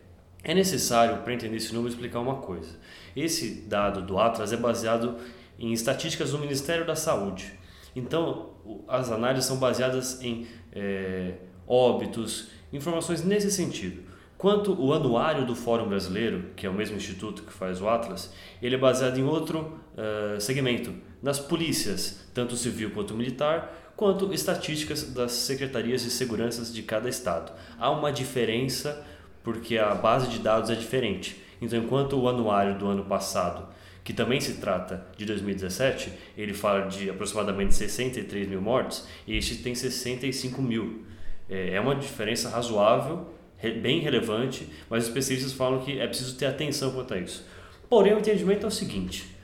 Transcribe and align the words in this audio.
é 0.43 0.53
necessário, 0.55 1.23
para 1.23 1.33
entender 1.33 1.57
esse 1.57 1.73
número, 1.73 1.93
explicar 1.93 2.19
uma 2.21 2.35
coisa. 2.37 2.77
Esse 3.15 3.63
dado 3.69 4.03
do 4.03 4.19
Atlas 4.19 4.53
é 4.53 4.57
baseado 4.57 5.19
em 5.59 5.73
estatísticas 5.73 6.33
do 6.33 6.39
Ministério 6.39 6.85
da 6.85 6.97
Saúde. 6.97 7.53
Então, 7.95 8.51
as 8.89 9.13
análises 9.13 9.45
são 9.45 9.59
baseadas 9.59 10.21
em 10.21 10.49
é, 10.73 11.35
óbitos, 11.67 12.49
informações 12.73 13.25
nesse 13.25 13.51
sentido. 13.51 14.02
Quanto 14.43 14.75
o 14.75 14.93
anuário 14.93 15.47
do 15.47 15.55
Fórum 15.55 15.89
Brasileiro, 15.89 16.47
que 16.57 16.67
é 16.67 16.69
o 16.69 16.75
mesmo 16.75 16.97
instituto 16.97 17.45
que 17.45 17.53
faz 17.53 17.81
o 17.81 17.89
Atlas, 17.89 18.35
ele 18.61 18.75
é 18.75 18.79
baseado 18.79 19.17
em 19.17 19.23
outro 19.23 19.79
uh, 19.95 20.41
segmento, 20.41 20.93
nas 21.23 21.39
polícias, 21.39 22.29
tanto 22.35 22.57
civil 22.57 22.91
quanto 22.91 23.15
militar, 23.15 23.93
quanto 23.95 24.35
estatísticas 24.35 25.05
das 25.15 25.31
secretarias 25.31 26.03
de 26.03 26.11
segurança 26.11 26.65
de 26.73 26.83
cada 26.83 27.09
estado. 27.09 27.53
Há 27.79 27.89
uma 27.93 28.11
diferença 28.11 29.07
porque 29.45 29.79
a 29.79 29.95
base 29.95 30.27
de 30.27 30.41
dados 30.41 30.71
é 30.71 30.75
diferente. 30.75 31.41
Então, 31.61 31.79
enquanto 31.79 32.21
o 32.21 32.29
anuário 32.29 32.77
do 32.77 32.89
ano 32.89 33.05
passado, 33.05 33.69
que 34.03 34.13
também 34.13 34.41
se 34.41 34.55
trata 34.55 35.07
de 35.17 35.25
2017, 35.25 36.13
ele 36.37 36.53
fala 36.53 36.89
de 36.89 37.09
aproximadamente 37.09 37.77
63 37.77 38.49
mil 38.49 38.61
mortes, 38.61 39.07
este 39.29 39.59
tem 39.59 39.73
65 39.73 40.61
mil. 40.61 41.05
É, 41.49 41.75
é 41.75 41.81
uma 41.81 41.95
diferença 41.95 42.49
razoável 42.49 43.41
bem 43.71 44.01
relevante, 44.01 44.69
mas 44.91 45.05
os 45.05 45.09
especialistas 45.09 45.53
falam 45.53 45.85
que 45.85 46.01
é 46.01 46.07
preciso 46.07 46.37
ter 46.37 46.47
atenção 46.47 46.93
quanto 46.93 47.15
a 47.15 47.19
isso. 47.19 47.47
Porém, 47.89 48.15
o 48.15 48.19
entendimento 48.19 48.65
é 48.65 48.69
o 48.69 48.71
seguinte, 48.71 49.37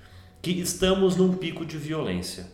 que 0.43 0.51
estamos 0.51 1.17
num 1.17 1.35
pico 1.35 1.65
de 1.65 1.77
violência. 1.77 2.47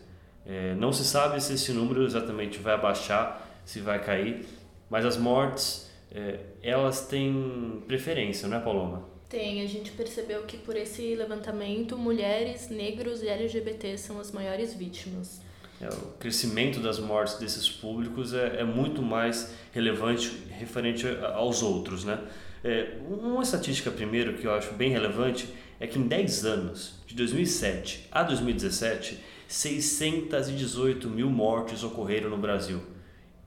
É, 0.45 0.75
não 0.75 0.93
se 0.93 1.03
sabe 1.03 1.41
se 1.41 1.53
esse 1.53 1.71
número 1.71 2.05
exatamente 2.05 2.59
vai 2.59 2.75
abaixar, 2.75 3.59
se 3.65 3.79
vai 3.79 4.03
cair, 4.03 4.45
mas 4.89 5.05
as 5.05 5.17
mortes, 5.17 5.89
é, 6.11 6.39
elas 6.61 7.07
têm 7.07 7.81
preferência, 7.87 8.47
não 8.47 8.57
é, 8.57 8.59
Paloma? 8.59 9.09
Tem, 9.27 9.61
a 9.61 9.65
gente 9.65 9.91
percebeu 9.91 10.43
que 10.43 10.57
por 10.57 10.75
esse 10.75 11.15
levantamento, 11.15 11.97
mulheres, 11.97 12.69
negros 12.69 13.23
e 13.23 13.27
LGBT 13.27 13.97
são 13.97 14.19
as 14.19 14.31
maiores 14.31 14.73
vítimas. 14.73 15.41
É, 15.85 15.89
o 15.89 16.17
crescimento 16.19 16.79
das 16.79 16.99
mortes 16.99 17.35
desses 17.35 17.69
públicos 17.69 18.33
é, 18.33 18.61
é 18.61 18.63
muito 18.63 19.01
mais 19.01 19.53
relevante 19.71 20.31
referente 20.49 21.05
aos 21.33 21.61
outros. 21.61 22.03
Né? 22.03 22.19
É, 22.63 22.97
uma 23.07 23.43
estatística, 23.43 23.91
primeiro, 23.91 24.33
que 24.33 24.47
eu 24.47 24.53
acho 24.53 24.73
bem 24.73 24.89
relevante 24.91 25.47
é 25.79 25.85
que 25.85 25.99
em 25.99 26.07
10 26.07 26.45
anos, 26.45 26.95
de 27.05 27.15
2007 27.15 28.07
a 28.11 28.23
2017, 28.23 29.19
618 29.47 31.07
mil 31.09 31.29
mortes 31.29 31.83
ocorreram 31.83 32.29
no 32.29 32.37
Brasil. 32.37 32.81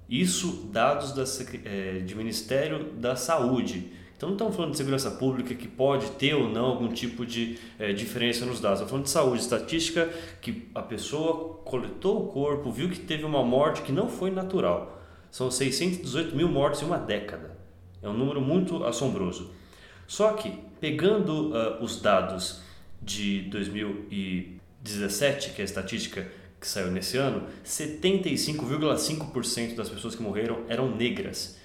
Isso 0.09 0.69
dados 0.72 1.12
da, 1.12 1.25
é, 1.65 1.98
de 1.98 2.15
Ministério 2.15 2.93
da 2.93 3.16
Saúde. 3.16 3.93
Então 4.19 4.29
não 4.31 4.34
estamos 4.34 4.56
falando 4.56 4.73
de 4.73 4.77
segurança 4.77 5.12
pública 5.12 5.55
que 5.55 5.69
pode 5.69 6.11
ter 6.12 6.34
ou 6.34 6.49
não 6.49 6.65
algum 6.65 6.89
tipo 6.89 7.25
de 7.25 7.56
é, 7.79 7.93
diferença 7.93 8.45
nos 8.45 8.59
dados. 8.59 8.81
Estamos 8.81 8.91
falando 8.91 9.05
de 9.05 9.11
saúde, 9.11 9.41
estatística 9.41 10.12
que 10.41 10.69
a 10.75 10.83
pessoa 10.83 11.61
coletou 11.65 12.25
o 12.25 12.27
corpo, 12.27 12.73
viu 12.73 12.91
que 12.91 12.99
teve 12.99 13.25
uma 13.25 13.45
morte 13.45 13.83
que 13.83 13.93
não 13.93 14.09
foi 14.09 14.33
natural. 14.33 15.01
São 15.31 15.53
618 15.53 16.34
mil 16.34 16.49
mortes 16.49 16.83
em 16.83 16.87
uma 16.87 16.99
década. 16.99 17.57
É 18.03 18.09
um 18.09 18.12
número 18.12 18.41
muito 18.41 18.83
assombroso. 18.83 19.53
Só 20.09 20.33
que, 20.33 20.51
pegando 20.81 21.53
uh, 21.53 21.81
os 21.81 22.03
dados 22.03 22.61
de 23.01 23.43
2017, 23.43 25.51
que 25.51 25.61
é 25.61 25.62
a 25.62 25.65
estatística 25.65 26.27
que 26.61 26.67
saiu 26.67 26.91
nesse 26.91 27.17
ano, 27.17 27.47
75,5% 27.65 29.77
das 29.77 29.89
pessoas 29.89 30.17
que 30.17 30.23
morreram 30.23 30.65
eram 30.69 30.91
negras. 30.91 31.57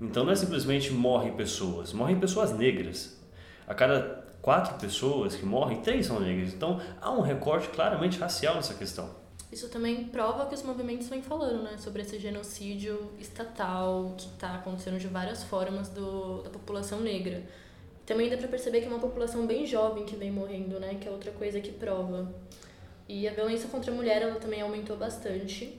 Então 0.00 0.24
não 0.24 0.32
é 0.32 0.36
simplesmente 0.36 0.92
morrem 0.92 1.32
pessoas, 1.32 1.92
morrem 1.92 2.18
pessoas 2.18 2.56
negras. 2.56 3.18
A 3.66 3.74
cada 3.74 4.24
quatro 4.40 4.78
pessoas 4.78 5.36
que 5.36 5.44
morrem, 5.44 5.82
três 5.82 6.06
são 6.06 6.18
negras. 6.18 6.54
Então 6.54 6.80
há 7.00 7.10
um 7.10 7.20
recorte 7.20 7.68
claramente 7.68 8.18
racial 8.18 8.54
nessa 8.54 8.74
questão. 8.74 9.10
Isso 9.52 9.68
também 9.68 10.04
prova 10.04 10.46
que 10.46 10.54
os 10.54 10.62
movimentos 10.62 11.08
vêm 11.08 11.20
falando, 11.20 11.64
né, 11.64 11.76
sobre 11.76 12.02
esse 12.02 12.18
genocídio 12.20 13.10
estatal 13.18 14.14
que 14.16 14.26
está 14.26 14.54
acontecendo 14.54 14.98
de 14.98 15.08
várias 15.08 15.42
formas 15.42 15.88
do, 15.88 16.42
da 16.42 16.50
população 16.50 17.00
negra. 17.00 17.42
Também 18.06 18.30
dá 18.30 18.36
para 18.36 18.46
perceber 18.46 18.80
que 18.80 18.86
é 18.86 18.88
uma 18.88 19.00
população 19.00 19.46
bem 19.46 19.66
jovem 19.66 20.04
que 20.04 20.14
vem 20.14 20.30
morrendo, 20.30 20.78
né, 20.78 20.96
que 21.00 21.08
é 21.08 21.10
outra 21.10 21.32
coisa 21.32 21.60
que 21.60 21.72
prova. 21.72 22.32
E 23.08 23.26
a 23.26 23.32
violência 23.32 23.68
contra 23.68 23.92
a 23.92 23.94
mulher 23.94 24.22
ela 24.22 24.36
também 24.36 24.62
aumentou 24.62 24.96
bastante. 24.96 25.76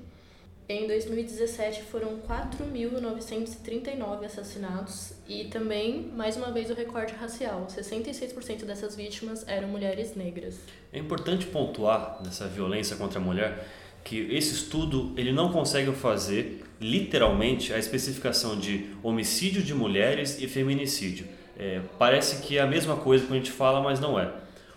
Em 0.72 0.88
2017 0.88 1.84
foram 1.84 2.20
4.939 2.20 4.24
assassinatos 4.24 5.12
e 5.28 5.44
também, 5.44 6.09
mais 6.16 6.38
uma 6.38 6.50
vez, 6.50 6.70
o 6.70 6.74
recorde 6.74 7.14
racial. 7.14 7.68
66% 7.68 8.64
dessas 8.64 8.96
vítimas 8.96 9.46
eram 9.50 9.68
mulheres 9.68 10.16
negras. 10.16 10.62
É 10.94 10.98
importante 10.98 11.46
pontuar 11.46 12.22
nessa 12.24 12.48
violência 12.48 12.96
contra 12.96 13.20
a 13.20 13.22
mulher 13.22 13.68
que 14.02 14.34
esse 14.34 14.54
estudo 14.54 15.12
ele 15.18 15.34
não 15.34 15.52
consegue 15.52 15.92
fazer 15.92 16.64
literalmente 16.80 17.74
a 17.74 17.78
especificação 17.78 18.58
de 18.58 18.92
homicídio 19.03 19.62
de 19.62 19.74
mulheres 19.74 20.42
e 20.42 20.48
feminicídio. 20.48 21.28
É, 21.59 21.82
parece 22.00 22.44
que 22.44 22.58
é 22.58 22.62
a 22.62 22.66
mesma 22.66 22.96
coisa 22.96 23.26
que 23.26 23.34
a 23.34 23.36
gente 23.36 23.52
fala, 23.52 23.82
mas 23.82 24.00
não 24.00 24.18
é. 24.18 24.32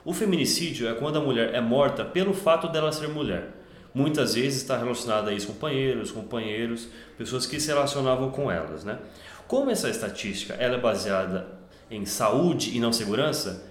O 0.04 0.12
feminicídio 0.12 0.88
é 0.88 0.94
quando 0.94 1.18
a 1.18 1.20
mulher 1.20 1.54
é 1.54 1.60
morta 1.60 2.04
pelo 2.04 2.34
fato 2.34 2.66
dela 2.66 2.90
ser 2.90 3.06
mulher 3.06 3.62
muitas 3.94 4.34
vezes 4.34 4.60
está 4.60 4.76
relacionada 4.76 5.30
a 5.30 5.32
ex-companheiros, 5.32 6.10
companheiros, 6.10 6.88
pessoas 7.16 7.46
que 7.46 7.60
se 7.60 7.68
relacionavam 7.68 8.30
com 8.30 8.50
elas. 8.50 8.84
Né? 8.84 8.98
Como 9.46 9.70
essa 9.70 9.88
estatística 9.88 10.54
ela 10.54 10.74
é 10.74 10.80
baseada 10.80 11.46
em 11.90 12.04
saúde 12.04 12.76
e 12.76 12.80
não 12.80 12.92
segurança, 12.92 13.64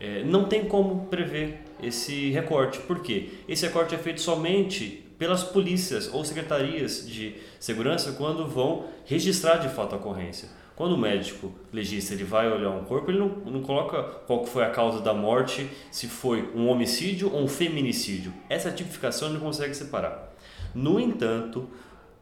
é, 0.00 0.24
não 0.24 0.44
tem 0.44 0.64
como 0.64 1.06
prever 1.06 1.64
esse 1.82 2.30
recorte. 2.30 2.78
Por 2.78 3.02
quê? 3.02 3.30
Esse 3.46 3.66
recorte 3.66 3.94
é 3.94 3.98
feito 3.98 4.20
somente 4.20 5.04
pelas 5.18 5.42
polícias 5.42 6.08
ou 6.12 6.24
secretarias 6.24 7.06
de 7.06 7.34
segurança 7.58 8.12
quando 8.12 8.46
vão 8.46 8.86
registrar 9.04 9.56
de 9.56 9.68
fato 9.68 9.94
a 9.94 9.98
ocorrência. 9.98 10.48
Quando 10.78 10.92
o 10.92 10.96
médico 10.96 11.52
legista 11.72 12.14
ele 12.14 12.22
vai 12.22 12.48
olhar 12.48 12.70
um 12.70 12.84
corpo, 12.84 13.10
ele 13.10 13.18
não, 13.18 13.26
não 13.28 13.62
coloca 13.62 14.00
qual 14.28 14.46
foi 14.46 14.62
a 14.62 14.70
causa 14.70 15.00
da 15.00 15.12
morte, 15.12 15.68
se 15.90 16.06
foi 16.06 16.52
um 16.54 16.68
homicídio 16.68 17.34
ou 17.34 17.42
um 17.42 17.48
feminicídio. 17.48 18.32
Essa 18.48 18.70
tipificação 18.70 19.26
ele 19.26 19.38
não 19.38 19.44
consegue 19.44 19.74
separar. 19.74 20.32
No 20.72 21.00
entanto, 21.00 21.68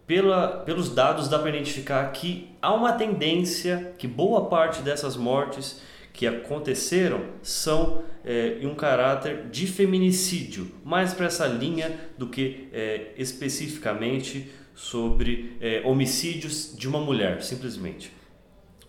pela, 0.07 0.49
pelos 0.65 0.89
dados 0.89 1.29
dá 1.29 1.39
para 1.39 1.51
identificar 1.51 2.11
que 2.13 2.51
há 2.63 2.73
uma 2.73 2.95
tendência 2.95 3.93
que 3.99 4.09
boa 4.09 4.47
parte 4.47 4.81
dessas 4.81 5.19
mortes 5.19 5.83
que 6.15 6.27
aconteceram 6.27 7.27
são 7.43 8.05
é, 8.25 8.57
em 8.63 8.67
um 8.67 8.75
caráter 8.75 9.51
de 9.51 9.67
feminicídio, 9.67 10.73
mais 10.83 11.13
para 11.13 11.27
essa 11.27 11.47
linha 11.47 11.95
do 12.17 12.27
que 12.27 12.69
é, 12.73 13.13
especificamente 13.19 14.51
sobre 14.75 15.59
é, 15.61 15.83
homicídios 15.85 16.75
de 16.75 16.89
uma 16.89 17.03
mulher, 17.03 17.43
simplesmente. 17.43 18.17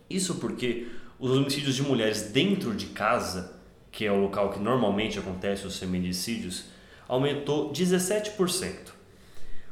Isso 0.10 0.36
porque 0.36 0.88
os 1.20 1.32
homicídios 1.32 1.76
de 1.76 1.84
mulheres 1.84 2.24
dentro 2.32 2.74
de 2.74 2.88
casa, 2.88 3.60
que 3.92 4.06
é 4.06 4.12
o 4.12 4.22
local 4.22 4.52
que 4.52 4.60
normalmente 4.60 5.18
acontece 5.18 5.66
os 5.66 5.78
feminicídios, 5.78 6.66
aumentou 7.08 7.72
17%. 7.72 8.92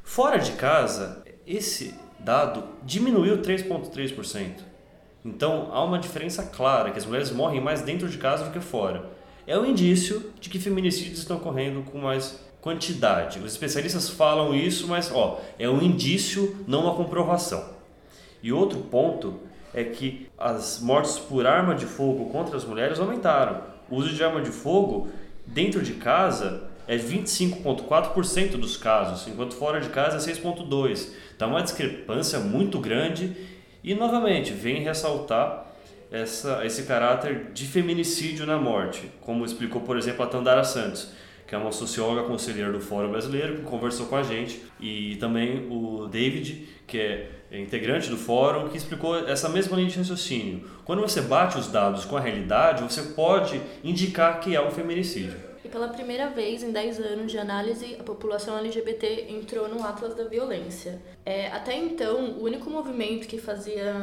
Fora 0.03 0.37
de 0.37 0.53
casa, 0.53 1.23
esse 1.45 1.93
dado 2.19 2.63
diminuiu 2.83 3.41
3,3%. 3.41 4.63
Então 5.23 5.69
há 5.71 5.83
uma 5.83 5.99
diferença 5.99 6.43
clara, 6.43 6.91
que 6.91 6.97
as 6.97 7.05
mulheres 7.05 7.31
morrem 7.31 7.61
mais 7.61 7.81
dentro 7.81 8.07
de 8.07 8.17
casa 8.17 8.45
do 8.45 8.51
que 8.51 8.59
fora. 8.59 9.09
É 9.47 9.57
um 9.57 9.65
indício 9.65 10.31
de 10.39 10.49
que 10.49 10.59
feminicídios 10.59 11.19
estão 11.19 11.37
ocorrendo 11.37 11.81
com 11.83 11.99
mais 11.99 12.39
quantidade. 12.61 13.39
Os 13.39 13.51
especialistas 13.51 14.09
falam 14.09 14.55
isso, 14.55 14.87
mas 14.87 15.11
ó, 15.13 15.39
é 15.59 15.69
um 15.69 15.81
indício, 15.83 16.63
não 16.67 16.81
uma 16.81 16.95
comprovação. 16.95 17.75
E 18.41 18.51
outro 18.51 18.79
ponto 18.79 19.39
é 19.75 19.83
que 19.83 20.27
as 20.37 20.79
mortes 20.79 21.19
por 21.19 21.45
arma 21.45 21.75
de 21.75 21.85
fogo 21.85 22.29
contra 22.29 22.55
as 22.55 22.63
mulheres 22.63 22.97
aumentaram. 22.97 23.61
O 23.89 23.97
uso 23.97 24.15
de 24.15 24.23
arma 24.23 24.41
de 24.41 24.49
fogo 24.49 25.09
dentro 25.45 25.81
de 25.81 25.93
casa 25.93 26.63
é 26.87 26.97
25,4% 26.97 28.51
dos 28.51 28.77
casos, 28.77 29.27
enquanto 29.27 29.53
fora 29.55 29.81
de 29.81 29.89
casa 29.89 30.17
é 30.17 30.33
6,2%. 30.33 31.09
Então, 31.35 31.49
uma 31.49 31.61
discrepância 31.61 32.39
muito 32.39 32.79
grande 32.79 33.35
e, 33.83 33.93
novamente, 33.93 34.53
vem 34.53 34.81
ressaltar 34.81 35.65
essa, 36.09 36.65
esse 36.65 36.83
caráter 36.83 37.51
de 37.53 37.65
feminicídio 37.65 38.45
na 38.45 38.57
morte, 38.57 39.11
como 39.19 39.43
explicou, 39.43 39.81
por 39.81 39.97
exemplo, 39.97 40.23
a 40.23 40.27
Tandara 40.27 40.63
Santos 40.63 41.11
que 41.47 41.53
é 41.53 41.57
uma 41.57 41.71
socióloga 41.71 42.23
conselheira 42.23 42.71
do 42.71 42.79
Fórum 42.79 43.11
Brasileiro, 43.11 43.57
que 43.57 43.61
conversou 43.61 44.07
com 44.07 44.15
a 44.15 44.23
gente, 44.23 44.63
e 44.79 45.15
também 45.17 45.67
o 45.69 46.07
David, 46.07 46.67
que 46.87 46.97
é 46.97 47.29
integrante 47.51 48.09
do 48.09 48.17
fórum, 48.17 48.69
que 48.69 48.77
explicou 48.77 49.27
essa 49.27 49.49
mesma 49.49 49.77
linha 49.77 49.89
de 49.89 49.97
raciocínio. 49.97 50.67
Quando 50.83 51.01
você 51.01 51.21
bate 51.21 51.57
os 51.57 51.67
dados 51.67 52.05
com 52.05 52.17
a 52.17 52.19
realidade, 52.19 52.83
você 52.83 53.01
pode 53.13 53.61
indicar 53.83 54.39
que 54.39 54.55
é 54.55 54.61
um 54.61 54.71
feminicídio. 54.71 55.54
Pela 55.75 55.89
primeira 55.89 56.29
vez 56.29 56.63
em 56.63 56.71
10 56.71 56.99
anos 57.01 57.29
de 57.29 57.37
análise, 57.37 57.97
a 57.99 58.03
população 58.03 58.57
LGBT 58.59 59.25
entrou 59.27 59.67
no 59.67 59.83
Atlas 59.83 60.15
da 60.15 60.23
Violência. 60.23 61.01
É, 61.25 61.47
até 61.47 61.75
então, 61.75 62.37
o 62.37 62.43
único 62.45 62.69
movimento 62.69 63.27
que 63.27 63.37
fazia 63.37 63.93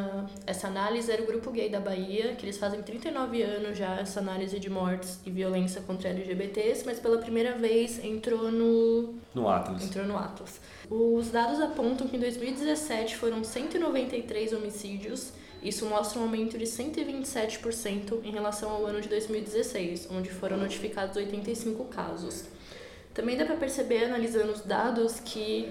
essa 0.46 0.66
análise 0.66 1.10
era 1.10 1.22
o 1.22 1.24
Grupo 1.24 1.50
Gay 1.50 1.70
da 1.70 1.80
Bahia, 1.80 2.34
que 2.34 2.44
eles 2.44 2.58
fazem 2.58 2.82
39 2.82 3.40
anos 3.40 3.78
já 3.78 3.98
essa 3.98 4.20
análise 4.20 4.60
de 4.60 4.68
mortes 4.68 5.18
e 5.24 5.30
violência 5.30 5.80
contra 5.80 6.10
LGBTs, 6.10 6.84
mas 6.84 6.98
pela 6.98 7.16
primeira 7.16 7.56
vez 7.56 8.04
entrou 8.04 8.52
no... 8.52 9.14
No 9.34 9.48
Atlas. 9.48 9.82
Entrou 9.82 10.04
no 10.04 10.18
Atlas. 10.18 10.60
Os 10.90 11.30
dados 11.30 11.58
apontam 11.58 12.06
que 12.06 12.18
em 12.18 12.20
2017 12.20 13.16
foram 13.16 13.42
193 13.42 14.52
homicídios 14.52 15.32
isso 15.62 15.86
mostra 15.86 16.18
um 16.18 16.24
aumento 16.24 16.58
de 16.58 16.64
127% 16.64 18.24
em 18.24 18.30
relação 18.30 18.70
ao 18.70 18.84
ano 18.84 19.00
de 19.00 19.08
2016, 19.08 20.08
onde 20.10 20.30
foram 20.30 20.56
notificados 20.56 21.16
85 21.16 21.84
casos. 21.84 22.46
Também 23.14 23.36
dá 23.36 23.44
para 23.44 23.54
perceber, 23.56 24.04
analisando 24.04 24.52
os 24.52 24.62
dados, 24.62 25.20
que 25.20 25.70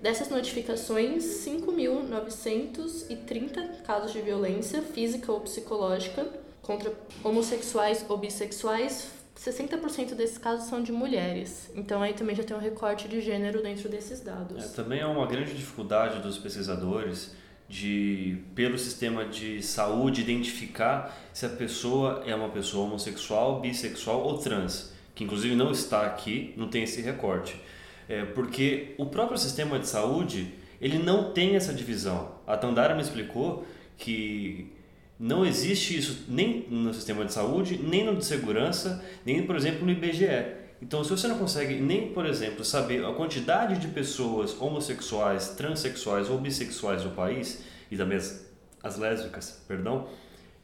dessas 0.00 0.28
notificações, 0.28 1.22
5.930 1.46 3.82
casos 3.82 4.12
de 4.12 4.20
violência 4.20 4.82
física 4.82 5.30
ou 5.30 5.40
psicológica 5.40 6.26
contra 6.62 6.92
homossexuais 7.22 8.04
ou 8.08 8.18
bissexuais 8.18 9.18
60% 9.38 10.14
desses 10.14 10.36
casos 10.36 10.68
são 10.68 10.82
de 10.82 10.90
mulheres. 10.90 11.70
Então 11.74 12.02
aí 12.02 12.12
também 12.12 12.34
já 12.34 12.42
tem 12.42 12.56
um 12.56 12.60
recorte 12.60 13.06
de 13.06 13.20
gênero 13.20 13.62
dentro 13.62 13.88
desses 13.88 14.20
dados. 14.20 14.64
É, 14.64 14.68
também 14.68 15.00
é 15.00 15.06
uma 15.06 15.26
grande 15.26 15.54
dificuldade 15.54 16.20
dos 16.20 16.38
pesquisadores 16.38 17.32
de 17.68 18.38
pelo 18.54 18.78
sistema 18.78 19.24
de 19.24 19.62
saúde 19.62 20.22
identificar 20.22 21.14
se 21.32 21.44
a 21.44 21.48
pessoa 21.48 22.22
é 22.26 22.34
uma 22.34 22.48
pessoa 22.48 22.86
homossexual, 22.86 23.60
bissexual 23.60 24.22
ou 24.22 24.38
trans, 24.38 24.92
que 25.14 25.22
inclusive 25.24 25.54
não 25.54 25.70
está 25.70 26.06
aqui, 26.06 26.54
não 26.56 26.68
tem 26.68 26.84
esse 26.84 27.02
recorte, 27.02 27.60
é, 28.08 28.24
porque 28.24 28.94
o 28.96 29.06
próprio 29.06 29.36
sistema 29.36 29.78
de 29.78 29.86
saúde 29.86 30.54
ele 30.80 30.98
não 30.98 31.32
tem 31.32 31.56
essa 31.56 31.74
divisão. 31.74 32.32
A 32.46 32.56
Tandara 32.56 32.94
me 32.94 33.02
explicou 33.02 33.66
que 33.96 34.72
não 35.18 35.44
existe 35.44 35.98
isso 35.98 36.24
nem 36.28 36.66
no 36.70 36.94
sistema 36.94 37.24
de 37.24 37.32
saúde, 37.32 37.78
nem 37.82 38.04
no 38.04 38.16
de 38.16 38.24
segurança, 38.24 39.04
nem 39.26 39.42
por 39.42 39.56
exemplo 39.56 39.84
no 39.84 39.90
IBGE. 39.90 40.67
Então, 40.80 41.02
se 41.02 41.10
você 41.10 41.26
não 41.26 41.38
consegue 41.38 41.74
nem, 41.74 42.12
por 42.12 42.24
exemplo, 42.24 42.64
saber 42.64 43.04
a 43.04 43.12
quantidade 43.12 43.78
de 43.80 43.88
pessoas 43.88 44.60
homossexuais, 44.60 45.48
transexuais 45.50 46.30
ou 46.30 46.38
bissexuais 46.38 47.04
no 47.04 47.10
país, 47.10 47.64
e 47.90 47.96
também 47.96 48.16
as, 48.16 48.46
as 48.82 48.96
lésbicas, 48.96 49.62
perdão, 49.66 50.06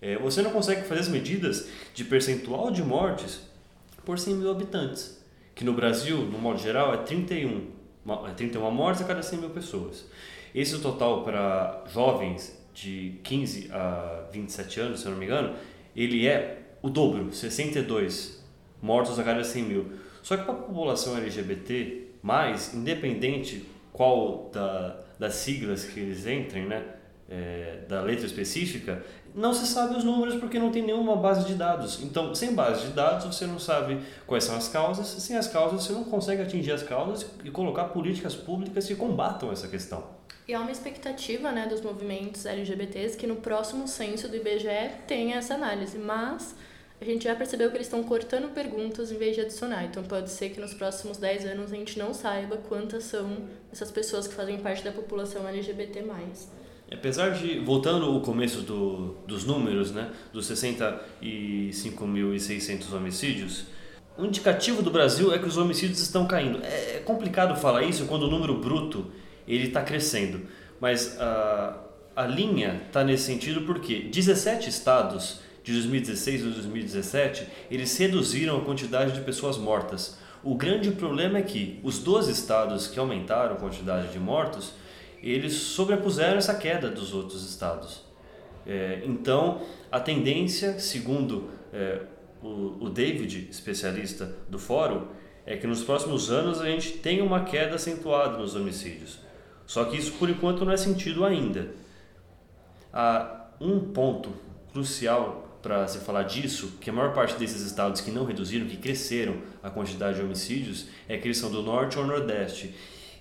é, 0.01 0.17
você 0.19 0.43
não 0.43 0.51
consegue 0.51 0.83
fazer 0.83 1.01
as 1.01 1.09
medidas 1.09 1.69
de 1.95 2.05
percentual 2.05 2.71
de 2.71 2.83
mortes 2.83 3.41
por 4.05 4.19
100 4.19 4.35
mil 4.35 4.51
habitantes, 4.51 5.19
que 5.55 5.65
no 5.65 5.73
Brasil, 5.73 6.19
no 6.19 6.39
modo 6.39 6.59
geral, 6.59 6.95
é 6.95 6.99
31, 6.99 7.71
é 8.29 8.35
31 8.35 8.71
mortes 8.71 9.03
a 9.03 9.07
cada 9.07 9.23
100 9.23 9.39
mil 9.39 9.51
pessoas. 9.51 10.05
Esse 10.55 10.79
total 10.79 11.25
para 11.25 11.85
jovens 11.93 12.57
de 12.73 13.19
15 13.25 13.71
a 13.73 14.25
27 14.33 14.81
anos, 14.81 15.01
se 15.01 15.07
eu 15.07 15.13
não 15.13 15.19
me 15.19 15.25
engano, 15.25 15.57
ele 15.97 16.27
é 16.27 16.63
o 16.83 16.91
dobro, 16.91 17.33
62 17.33 18.45
mortos 18.83 19.19
a 19.19 19.25
cada 19.25 19.43
100 19.43 19.63
mil. 19.63 20.04
Só 20.25 20.39
que 20.39 20.45
para 20.45 20.55
a 20.55 20.57
população 20.57 21.19
LGBT, 21.19 22.03
mais, 22.23 22.73
independente 22.73 23.69
qual 23.93 24.51
da, 24.51 24.97
das 25.19 25.35
siglas 25.35 25.85
que 25.85 26.01
eles 26.01 26.27
entrem, 26.27 26.65
né, 26.65 26.83
é, 27.29 27.81
da 27.87 28.01
letra 28.01 28.25
específica, 28.25 29.05
não 29.35 29.53
se 29.53 29.67
sabe 29.67 29.95
os 29.95 30.03
números 30.03 30.37
porque 30.37 30.59
não 30.59 30.73
tem 30.73 30.83
nenhuma 30.83 31.15
base 31.15 31.47
de 31.47 31.55
dados. 31.55 32.03
Então, 32.03 32.35
sem 32.35 32.55
base 32.55 32.87
de 32.87 32.93
dados, 32.95 33.27
você 33.27 33.47
não 33.47 33.59
sabe 33.59 33.99
quais 34.27 34.45
são 34.45 34.57
as 34.57 34.67
causas, 34.67 35.07
sem 35.07 35.37
as 35.37 35.47
causas, 35.47 35.85
você 35.85 35.93
não 35.93 36.05
consegue 36.05 36.41
atingir 36.41 36.73
as 36.73 36.83
causas 36.83 37.31
e 37.45 37.51
colocar 37.51 37.85
políticas 37.85 38.35
públicas 38.35 38.87
que 38.87 38.95
combatam 38.95 39.53
essa 39.53 39.69
questão. 39.69 40.05
E 40.49 40.55
há 40.55 40.61
uma 40.61 40.71
expectativa 40.71 41.53
né, 41.53 41.67
dos 41.67 41.83
movimentos 41.83 42.47
LGBTs 42.47 43.19
que 43.19 43.27
no 43.27 43.37
próximo 43.37 43.87
censo 43.87 44.27
do 44.27 44.37
IBGE 44.37 44.91
tenha 45.07 45.37
essa 45.37 45.53
análise, 45.53 45.99
mas 45.99 46.55
a 47.11 47.15
gente 47.15 47.25
já 47.25 47.35
percebeu 47.35 47.71
que 47.71 47.77
eles 47.77 47.87
estão 47.87 48.03
cortando 48.03 48.53
perguntas 48.53 49.13
em 49.13 49.17
vez 49.17 49.35
de 49.35 49.41
adicionar. 49.43 49.85
Então 49.85 50.03
pode 50.03 50.31
ser 50.31 50.49
que 50.51 50.61
nos 50.61 50.75
próximos 50.75 51.19
10 51.19 51.47
anos 51.47 51.73
a 51.73 51.77
gente 51.77 51.99
não 51.99 52.15
saiba 52.15 52.57
quantas 52.57 53.05
são 53.05 53.37
essas 53.73 53.91
pessoas 53.91 54.27
que 54.27 54.35
fazem 54.35 54.59
parte 54.59 54.83
da 54.83 54.93
população 54.93 55.47
LGBT+. 55.47 56.03
Apesar 56.93 57.31
de, 57.31 57.61
voltando 57.61 58.05
ao 58.07 58.21
começo 58.21 58.61
do, 58.61 59.15
dos 59.27 59.45
números, 59.45 59.91
né, 59.91 60.11
dos 60.33 60.51
65.600 60.51 62.93
homicídios, 62.93 63.67
o 64.17 64.25
indicativo 64.25 64.81
do 64.83 64.91
Brasil 64.91 65.35
é 65.35 65.39
que 65.39 65.47
os 65.47 65.57
homicídios 65.57 66.01
estão 66.01 66.27
caindo. 66.27 66.63
É, 66.63 66.97
é 66.97 67.01
complicado 67.01 67.59
falar 67.59 67.83
isso 67.83 68.07
quando 68.07 68.25
o 68.25 68.31
número 68.31 68.61
bruto 68.61 69.07
ele 69.47 69.67
está 69.67 69.83
crescendo, 69.83 70.43
mas 70.81 71.21
a, 71.21 71.81
a 72.15 72.27
linha 72.27 72.83
está 72.87 73.03
nesse 73.03 73.25
sentido 73.25 73.63
porque 73.63 74.01
17 74.01 74.69
estados 74.69 75.41
de 75.65 75.73
2016 75.73 76.43
e 76.43 76.45
2017, 76.45 77.49
eles 77.71 77.97
reduziram 77.97 78.59
a 78.59 78.61
quantidade 78.61 79.13
de 79.13 79.23
pessoas 79.23 79.57
mortas. 79.57 80.19
O 80.43 80.55
grande 80.55 80.91
problema 80.91 81.39
é 81.39 81.43
que 81.43 81.81
os 81.83 81.99
12 81.99 82.31
estados 82.31 82.87
que 82.87 82.99
aumentaram 82.99 83.55
a 83.55 83.59
quantidade 83.59 84.13
de 84.13 84.19
mortos, 84.19 84.75
eles 85.23 85.55
sobrepuseram 85.55 86.37
essa 86.37 86.55
queda 86.55 86.91
dos 86.91 87.15
outros 87.15 87.49
estados. 87.49 88.05
É, 88.67 89.03
então, 89.07 89.63
a 89.91 89.99
tendência, 89.99 90.79
segundo 90.79 91.49
é, 91.73 92.03
o, 92.43 92.85
o 92.85 92.91
David, 92.91 93.49
especialista 93.51 94.37
do 94.51 94.59
fórum, 94.59 95.07
é 95.47 95.57
que 95.57 95.67
nos 95.67 95.83
próximos 95.83 96.31
anos 96.31 96.61
a 96.61 96.67
gente 96.67 96.99
tenha 96.99 97.25
uma 97.25 97.45
queda 97.45 97.77
acentuada 97.77 98.37
nos 98.37 98.55
homicídios. 98.55 99.19
Só 99.67 99.85
que 99.87 99.97
isso, 99.97 100.13
por 100.13 100.29
enquanto, 100.29 100.63
não 100.63 100.73
é 100.73 100.77
sentido 100.77 101.25
ainda. 101.25 101.71
Há 102.93 103.47
um 103.59 103.81
ponto 103.81 104.31
crucial 104.73 105.45
para 105.65 105.89
se 105.89 105.99
falar 106.01 106.25
disso, 106.25 106.75
que 106.79 106.91
a 106.91 106.93
maior 106.93 107.15
parte 107.15 107.37
desses 107.37 107.63
estados 107.63 108.03
que 108.03 108.11
não 108.11 108.27
reduziram, 108.27 108.67
que 108.67 108.77
cresceram 108.77 109.39
a 109.63 109.71
quantidade 109.71 110.17
de 110.19 110.23
homicídios, 110.23 110.89
é 111.09 111.17
que 111.17 111.27
eles 111.27 111.39
são 111.39 111.51
do 111.51 111.63
norte 111.63 111.99
ou 111.99 112.07
nordeste. 112.07 112.75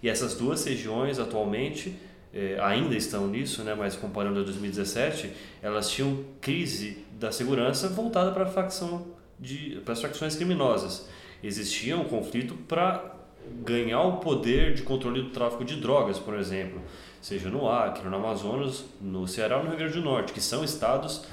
E 0.03 0.09
essas 0.09 0.35
duas 0.35 0.65
regiões 0.65 1.19
atualmente 1.19 1.95
eh, 2.33 2.57
ainda 2.62 2.97
estão 2.97 3.27
nisso, 3.27 3.63
né, 3.63 3.73
mas 3.73 3.95
comparando 3.95 4.41
a 4.41 4.43
2017, 4.43 5.31
elas 5.62 5.89
tinham 5.89 6.25
crise 6.41 7.05
da 7.17 7.31
segurança 7.31 7.88
voltada 7.88 8.33
para 8.33 8.43
a 8.43 8.47
facção 8.47 9.07
de 9.39 9.81
para 9.85 9.93
as 9.93 10.01
facções 10.01 10.35
criminosas. 10.35 11.07
Existia 11.41 11.95
um 11.97 12.03
conflito 12.03 12.55
para 12.67 13.15
ganhar 13.63 14.01
o 14.01 14.17
poder 14.17 14.73
de 14.73 14.81
controle 14.81 15.21
do 15.21 15.29
tráfico 15.29 15.63
de 15.63 15.77
drogas, 15.77 16.19
por 16.19 16.38
exemplo, 16.38 16.81
seja 17.21 17.50
no 17.50 17.69
Acre, 17.69 18.09
no 18.09 18.17
Amazonas, 18.17 18.83
no 19.00 19.25
Ceará 19.29 19.63
no 19.63 19.69
Rio 19.69 19.77
Grande 19.77 19.93
do 19.93 20.01
Norte, 20.01 20.33
que 20.33 20.41
são 20.41 20.62
estados 20.62 21.23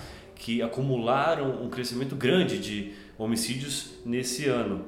que 0.40 0.62
acumularam 0.62 1.62
um 1.62 1.68
crescimento 1.68 2.16
grande 2.16 2.58
de 2.58 2.94
homicídios 3.18 3.90
nesse 4.06 4.46
ano. 4.46 4.86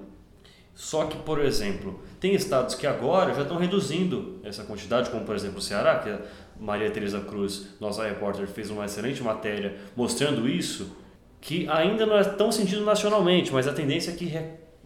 Só 0.75 1.05
que, 1.05 1.19
por 1.19 1.39
exemplo, 1.39 2.03
tem 2.19 2.35
estados 2.35 2.75
que 2.75 2.87
agora 2.87 3.35
já 3.35 3.43
estão 3.43 3.59
reduzindo 3.59 4.41
essa 4.43 4.65
quantidade, 4.65 5.11
como 5.11 5.27
por 5.27 5.37
exemplo 5.37 5.59
o 5.59 5.63
Ceará, 5.63 5.99
que 5.99 6.09
a 6.09 6.21
Maria 6.59 6.91
Tereza 6.91 7.21
Cruz, 7.21 7.75
nossa 7.79 8.03
repórter, 8.03 8.47
fez 8.49 8.71
uma 8.71 8.87
excelente 8.87 9.23
matéria 9.23 9.77
mostrando 9.95 10.49
isso, 10.49 10.97
que 11.39 11.69
ainda 11.69 12.07
não 12.07 12.17
é 12.17 12.25
tão 12.25 12.51
sentido 12.51 12.83
nacionalmente, 12.83 13.53
mas 13.53 13.69
a 13.69 13.75
tendência 13.75 14.13
é 14.13 14.15
que, 14.15 14.33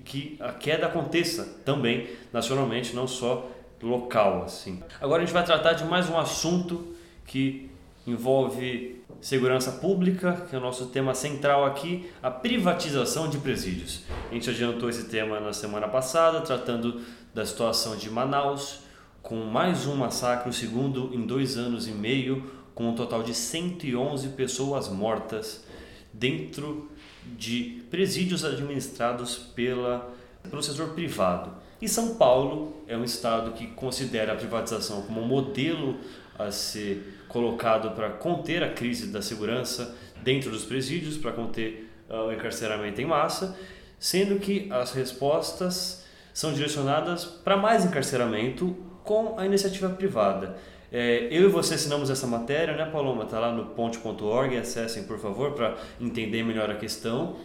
que 0.04 0.36
a 0.40 0.52
queda 0.52 0.86
aconteça 0.86 1.60
também 1.64 2.08
nacionalmente, 2.32 2.92
não 2.92 3.06
só 3.06 3.48
local 3.80 4.42
assim. 4.42 4.82
Agora 5.00 5.22
a 5.22 5.24
gente 5.24 5.34
vai 5.34 5.44
tratar 5.44 5.74
de 5.74 5.84
mais 5.84 6.10
um 6.10 6.18
assunto 6.18 6.96
que 7.24 7.70
envolve 8.06 9.02
segurança 9.20 9.72
pública, 9.72 10.46
que 10.48 10.54
é 10.54 10.58
o 10.58 10.62
nosso 10.62 10.86
tema 10.86 11.14
central 11.14 11.64
aqui, 11.64 12.08
a 12.22 12.30
privatização 12.30 13.28
de 13.28 13.38
presídios. 13.38 14.02
A 14.30 14.34
gente 14.34 14.48
adiantou 14.48 14.88
esse 14.88 15.04
tema 15.04 15.40
na 15.40 15.52
semana 15.52 15.88
passada, 15.88 16.40
tratando 16.40 17.00
da 17.34 17.44
situação 17.44 17.96
de 17.96 18.08
Manaus, 18.08 18.80
com 19.22 19.36
mais 19.44 19.86
um 19.86 19.96
massacre, 19.96 20.48
o 20.48 20.52
segundo 20.52 21.10
em 21.12 21.26
dois 21.26 21.56
anos 21.56 21.88
e 21.88 21.92
meio, 21.92 22.48
com 22.74 22.90
um 22.90 22.94
total 22.94 23.22
de 23.22 23.34
111 23.34 24.28
pessoas 24.28 24.88
mortas 24.88 25.64
dentro 26.12 26.90
de 27.36 27.82
presídios 27.90 28.44
administrados 28.44 29.36
pela, 29.36 30.12
pelo 30.48 30.62
setor 30.62 30.90
privado. 30.90 31.50
E 31.80 31.88
São 31.88 32.14
Paulo 32.14 32.76
é 32.86 32.96
um 32.96 33.04
estado 33.04 33.52
que 33.52 33.66
considera 33.68 34.32
a 34.32 34.36
privatização 34.36 35.02
como 35.02 35.20
um 35.20 35.26
modelo 35.26 35.96
a 36.38 36.50
ser 36.50 37.24
colocado 37.28 37.90
para 37.92 38.10
conter 38.10 38.62
a 38.62 38.70
crise 38.70 39.08
da 39.08 39.20
segurança 39.20 39.96
dentro 40.22 40.50
dos 40.50 40.64
presídios, 40.64 41.16
para 41.16 41.32
conter 41.32 41.90
uh, 42.08 42.28
o 42.28 42.32
encarceramento 42.32 43.00
em 43.00 43.06
massa, 43.06 43.56
sendo 43.98 44.38
que 44.38 44.68
as 44.70 44.92
respostas 44.92 46.04
são 46.32 46.52
direcionadas 46.52 47.24
para 47.24 47.56
mais 47.56 47.84
encarceramento 47.84 48.76
com 49.02 49.38
a 49.38 49.46
iniciativa 49.46 49.88
privada. 49.88 50.56
É, 50.92 51.28
eu 51.30 51.44
e 51.44 51.48
você 51.48 51.74
assinamos 51.74 52.10
essa 52.10 52.26
matéria, 52.26 52.76
né, 52.76 52.86
Paloma? 52.86 53.24
Está 53.24 53.40
lá 53.40 53.52
no 53.52 53.66
ponte.org, 53.66 54.56
acessem 54.56 55.04
por 55.04 55.18
favor 55.18 55.52
para 55.52 55.76
entender 56.00 56.42
melhor 56.42 56.70
a 56.70 56.76
questão. 56.76 57.36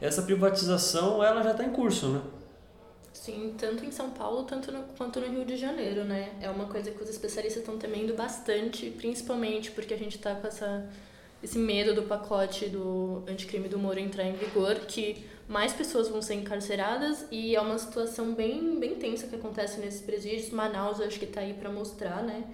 Essa 0.00 0.22
privatização 0.22 1.22
ela 1.22 1.42
já 1.42 1.52
está 1.52 1.64
em 1.64 1.70
curso, 1.70 2.08
né? 2.08 2.20
Sim, 3.24 3.54
tanto 3.56 3.86
em 3.86 3.90
São 3.90 4.10
Paulo 4.10 4.42
tanto 4.42 4.70
no, 4.70 4.82
quanto 4.98 5.18
no 5.18 5.26
Rio 5.26 5.46
de 5.46 5.56
Janeiro, 5.56 6.04
né? 6.04 6.34
É 6.42 6.50
uma 6.50 6.66
coisa 6.66 6.90
que 6.90 7.02
os 7.02 7.08
especialistas 7.08 7.62
estão 7.62 7.78
temendo 7.78 8.14
bastante, 8.14 8.90
principalmente 8.90 9.70
porque 9.70 9.94
a 9.94 9.96
gente 9.96 10.16
está 10.16 10.34
com 10.34 10.46
essa, 10.46 10.86
esse 11.42 11.58
medo 11.58 11.94
do 11.94 12.02
pacote 12.02 12.68
do 12.68 13.22
anticrime 13.26 13.66
do 13.66 13.78
Moro 13.78 13.98
entrar 13.98 14.24
em 14.24 14.34
vigor, 14.34 14.74
que 14.80 15.24
mais 15.48 15.72
pessoas 15.72 16.10
vão 16.10 16.20
ser 16.20 16.34
encarceradas 16.34 17.26
e 17.30 17.56
é 17.56 17.60
uma 17.62 17.78
situação 17.78 18.34
bem, 18.34 18.78
bem 18.78 18.96
tensa 18.96 19.26
que 19.26 19.36
acontece 19.36 19.80
nesses 19.80 20.02
presídios. 20.02 20.50
Manaus 20.50 21.00
acho 21.00 21.18
que 21.18 21.24
está 21.24 21.40
aí 21.40 21.54
para 21.54 21.70
mostrar, 21.70 22.22
né? 22.22 22.44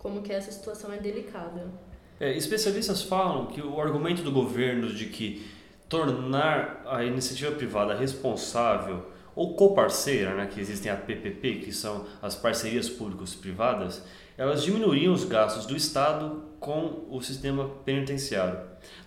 Como 0.00 0.20
que 0.20 0.32
essa 0.32 0.50
situação 0.50 0.92
é 0.92 0.96
delicada. 0.96 1.70
É, 2.18 2.36
especialistas 2.36 3.02
falam 3.02 3.46
que 3.46 3.62
o 3.62 3.80
argumento 3.80 4.22
do 4.22 4.32
governo 4.32 4.92
de 4.92 5.06
que 5.10 5.46
tornar 5.88 6.82
a 6.86 7.04
iniciativa 7.04 7.52
privada 7.52 7.94
responsável 7.94 9.16
ou 9.38 9.54
coparceira, 9.54 10.34
né, 10.34 10.46
que 10.46 10.60
existem 10.60 10.90
a 10.90 10.96
PPP, 10.96 11.60
que 11.60 11.72
são 11.72 12.04
as 12.20 12.34
parcerias 12.34 12.88
públicos-privadas, 12.88 14.02
elas 14.36 14.64
diminuiriam 14.64 15.14
os 15.14 15.22
gastos 15.22 15.64
do 15.64 15.76
Estado 15.76 16.42
com 16.58 17.06
o 17.08 17.22
sistema 17.22 17.70
penitenciário. 17.84 18.58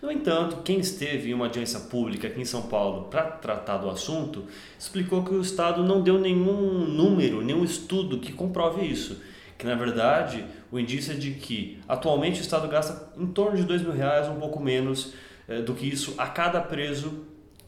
No 0.02 0.10
entanto, 0.10 0.62
quem 0.64 0.80
esteve 0.80 1.32
em 1.32 1.34
uma 1.34 1.48
audiência 1.48 1.82
pública 1.82 2.30
aqui 2.30 2.40
em 2.40 2.46
São 2.46 2.62
Paulo 2.62 3.10
para 3.10 3.24
tratar 3.24 3.80
do 3.80 3.90
assunto 3.90 4.46
explicou 4.80 5.22
que 5.22 5.34
o 5.34 5.42
Estado 5.42 5.84
não 5.84 6.02
deu 6.02 6.18
nenhum 6.18 6.86
número, 6.86 7.42
nenhum 7.42 7.66
estudo 7.66 8.20
que 8.20 8.32
comprove 8.32 8.86
isso. 8.86 9.22
Que 9.58 9.66
na 9.66 9.76
verdade 9.76 10.46
o 10.72 10.80
indício 10.80 11.12
é 11.12 11.18
de 11.18 11.32
que 11.32 11.78
atualmente 11.90 12.40
o 12.40 12.42
Estado 12.42 12.70
gasta 12.70 13.12
em 13.18 13.28
torno 13.28 13.58
de 13.58 13.64
dois 13.64 13.82
mil 13.82 13.92
reais, 13.92 14.30
um 14.30 14.40
pouco 14.40 14.62
menos 14.62 15.14
eh, 15.50 15.62
do 15.62 15.74
que 15.74 15.86
isso, 15.86 16.16
a 16.18 16.28
cada 16.28 16.62
preso 16.62 17.26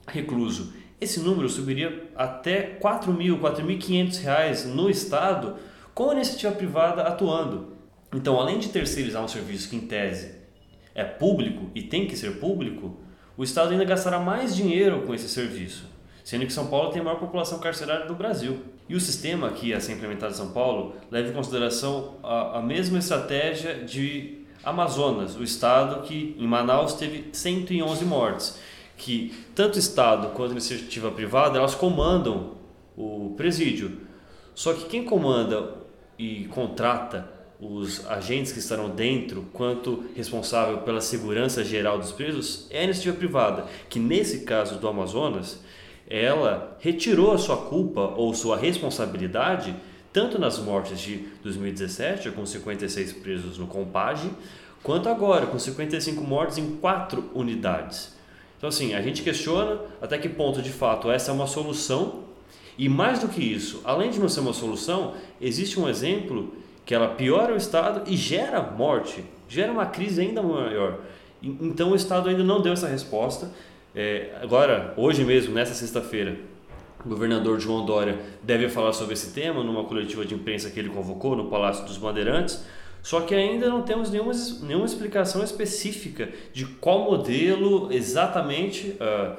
recluso. 0.07 0.81
Esse 1.03 1.19
número 1.19 1.49
subiria 1.49 2.09
até 2.15 2.59
R$ 2.59 2.77
4.000, 2.81 3.33
R$ 3.33 3.77
4.500 3.77 4.65
no 4.67 4.89
Estado 4.89 5.57
com 5.93 6.09
a 6.09 6.13
iniciativa 6.13 6.53
privada 6.53 7.01
atuando. 7.01 7.73
Então, 8.15 8.39
além 8.39 8.57
de 8.57 8.69
terceirizar 8.69 9.21
um 9.21 9.27
serviço 9.27 9.69
que, 9.69 9.75
em 9.75 9.81
tese, 9.81 10.35
é 10.95 11.03
público 11.03 11.69
e 11.75 11.81
tem 11.81 12.07
que 12.07 12.15
ser 12.15 12.39
público, 12.39 12.97
o 13.35 13.43
Estado 13.43 13.73
ainda 13.73 13.83
gastará 13.83 14.17
mais 14.17 14.55
dinheiro 14.55 15.01
com 15.01 15.13
esse 15.13 15.27
serviço, 15.27 15.89
sendo 16.23 16.45
que 16.45 16.53
São 16.53 16.67
Paulo 16.67 16.91
tem 16.91 17.01
a 17.01 17.03
maior 17.03 17.19
população 17.19 17.59
carcerária 17.59 18.05
do 18.05 18.15
Brasil. 18.15 18.61
E 18.87 18.95
o 18.95 18.99
sistema 19.01 19.49
que 19.49 19.67
ia 19.67 19.81
ser 19.81 19.91
implementado 19.91 20.31
em 20.31 20.37
São 20.37 20.51
Paulo 20.51 20.95
leva 21.11 21.27
em 21.27 21.33
consideração 21.33 22.15
a, 22.23 22.59
a 22.59 22.61
mesma 22.61 22.99
estratégia 22.99 23.83
de 23.83 24.45
Amazonas, 24.63 25.35
o 25.35 25.43
estado 25.43 26.03
que 26.03 26.33
em 26.39 26.47
Manaus 26.47 26.93
teve 26.93 27.25
111 27.33 28.05
mortes 28.05 28.57
que 29.03 29.33
tanto 29.53 29.75
o 29.75 29.79
Estado 29.79 30.29
quanto 30.29 30.51
a 30.51 30.53
iniciativa 30.53 31.11
privada 31.11 31.59
elas 31.59 31.75
comandam 31.75 32.51
o 32.95 33.33
presídio. 33.35 33.97
Só 34.55 34.73
que 34.73 34.85
quem 34.85 35.03
comanda 35.03 35.75
e 36.17 36.45
contrata 36.45 37.29
os 37.59 38.05
agentes 38.07 38.53
que 38.53 38.59
estarão 38.59 38.89
dentro, 38.89 39.45
quanto 39.51 40.05
responsável 40.15 40.79
pela 40.79 41.01
segurança 41.01 41.65
geral 41.65 41.99
dos 41.99 42.13
presos, 42.13 42.65
é 42.69 42.79
a 42.79 42.83
iniciativa 42.83 43.17
privada, 43.17 43.65
que 43.89 43.99
nesse 43.99 44.41
caso 44.41 44.79
do 44.79 44.87
Amazonas, 44.87 45.61
ela 46.09 46.77
retirou 46.79 47.33
a 47.33 47.37
sua 47.37 47.57
culpa 47.57 48.13
ou 48.15 48.33
sua 48.33 48.55
responsabilidade 48.55 49.75
tanto 50.13 50.39
nas 50.39 50.59
mortes 50.59 50.99
de 50.99 51.25
2017, 51.41 52.31
com 52.31 52.45
56 52.45 53.13
presos 53.13 53.57
no 53.57 53.67
Compage, 53.67 54.29
quanto 54.81 55.09
agora, 55.09 55.47
com 55.47 55.57
55 55.57 56.23
mortes 56.23 56.57
em 56.57 56.75
quatro 56.75 57.31
unidades. 57.33 58.13
Então, 58.63 58.69
assim, 58.69 58.93
a 58.93 59.01
gente 59.01 59.23
questiona 59.23 59.77
até 60.01 60.17
que 60.17 60.29
ponto, 60.29 60.61
de 60.61 60.71
fato, 60.71 61.11
essa 61.11 61.31
é 61.31 61.33
uma 61.33 61.47
solução. 61.47 62.23
E 62.77 62.87
mais 62.87 63.19
do 63.19 63.27
que 63.27 63.43
isso, 63.43 63.81
além 63.83 64.09
de 64.09 64.21
não 64.21 64.29
ser 64.29 64.39
uma 64.39 64.53
solução, 64.53 65.15
existe 65.41 65.77
um 65.77 65.89
exemplo 65.89 66.53
que 66.85 66.95
ela 66.95 67.09
piora 67.09 67.53
o 67.53 67.57
Estado 67.57 68.09
e 68.09 68.15
gera 68.15 68.61
morte, 68.61 69.21
gera 69.49 69.69
uma 69.69 69.85
crise 69.87 70.21
ainda 70.21 70.41
maior. 70.41 70.99
Então, 71.41 71.91
o 71.91 71.95
Estado 71.97 72.29
ainda 72.29 72.41
não 72.41 72.61
deu 72.61 72.71
essa 72.71 72.87
resposta. 72.87 73.51
É, 73.93 74.29
agora, 74.41 74.93
hoje 74.95 75.25
mesmo, 75.25 75.53
nessa 75.53 75.73
sexta-feira, 75.73 76.37
o 77.05 77.09
governador 77.09 77.59
João 77.59 77.85
Dória 77.85 78.17
deve 78.41 78.69
falar 78.69 78.93
sobre 78.93 79.13
esse 79.13 79.33
tema 79.33 79.61
numa 79.61 79.83
coletiva 79.83 80.23
de 80.23 80.35
imprensa 80.35 80.69
que 80.69 80.79
ele 80.79 80.87
convocou 80.87 81.35
no 81.35 81.49
Palácio 81.49 81.83
dos 81.83 81.97
Bandeirantes. 81.97 82.63
Só 83.03 83.19
que 83.21 83.35
ainda 83.35 83.69
não 83.69 83.81
temos 83.81 84.09
nenhuma, 84.09 84.31
nenhuma 84.61 84.85
explicação 84.85 85.43
específica 85.43 86.29
de 86.53 86.65
qual 86.65 87.03
modelo 87.03 87.91
exatamente 87.91 88.91
uh, 88.91 89.35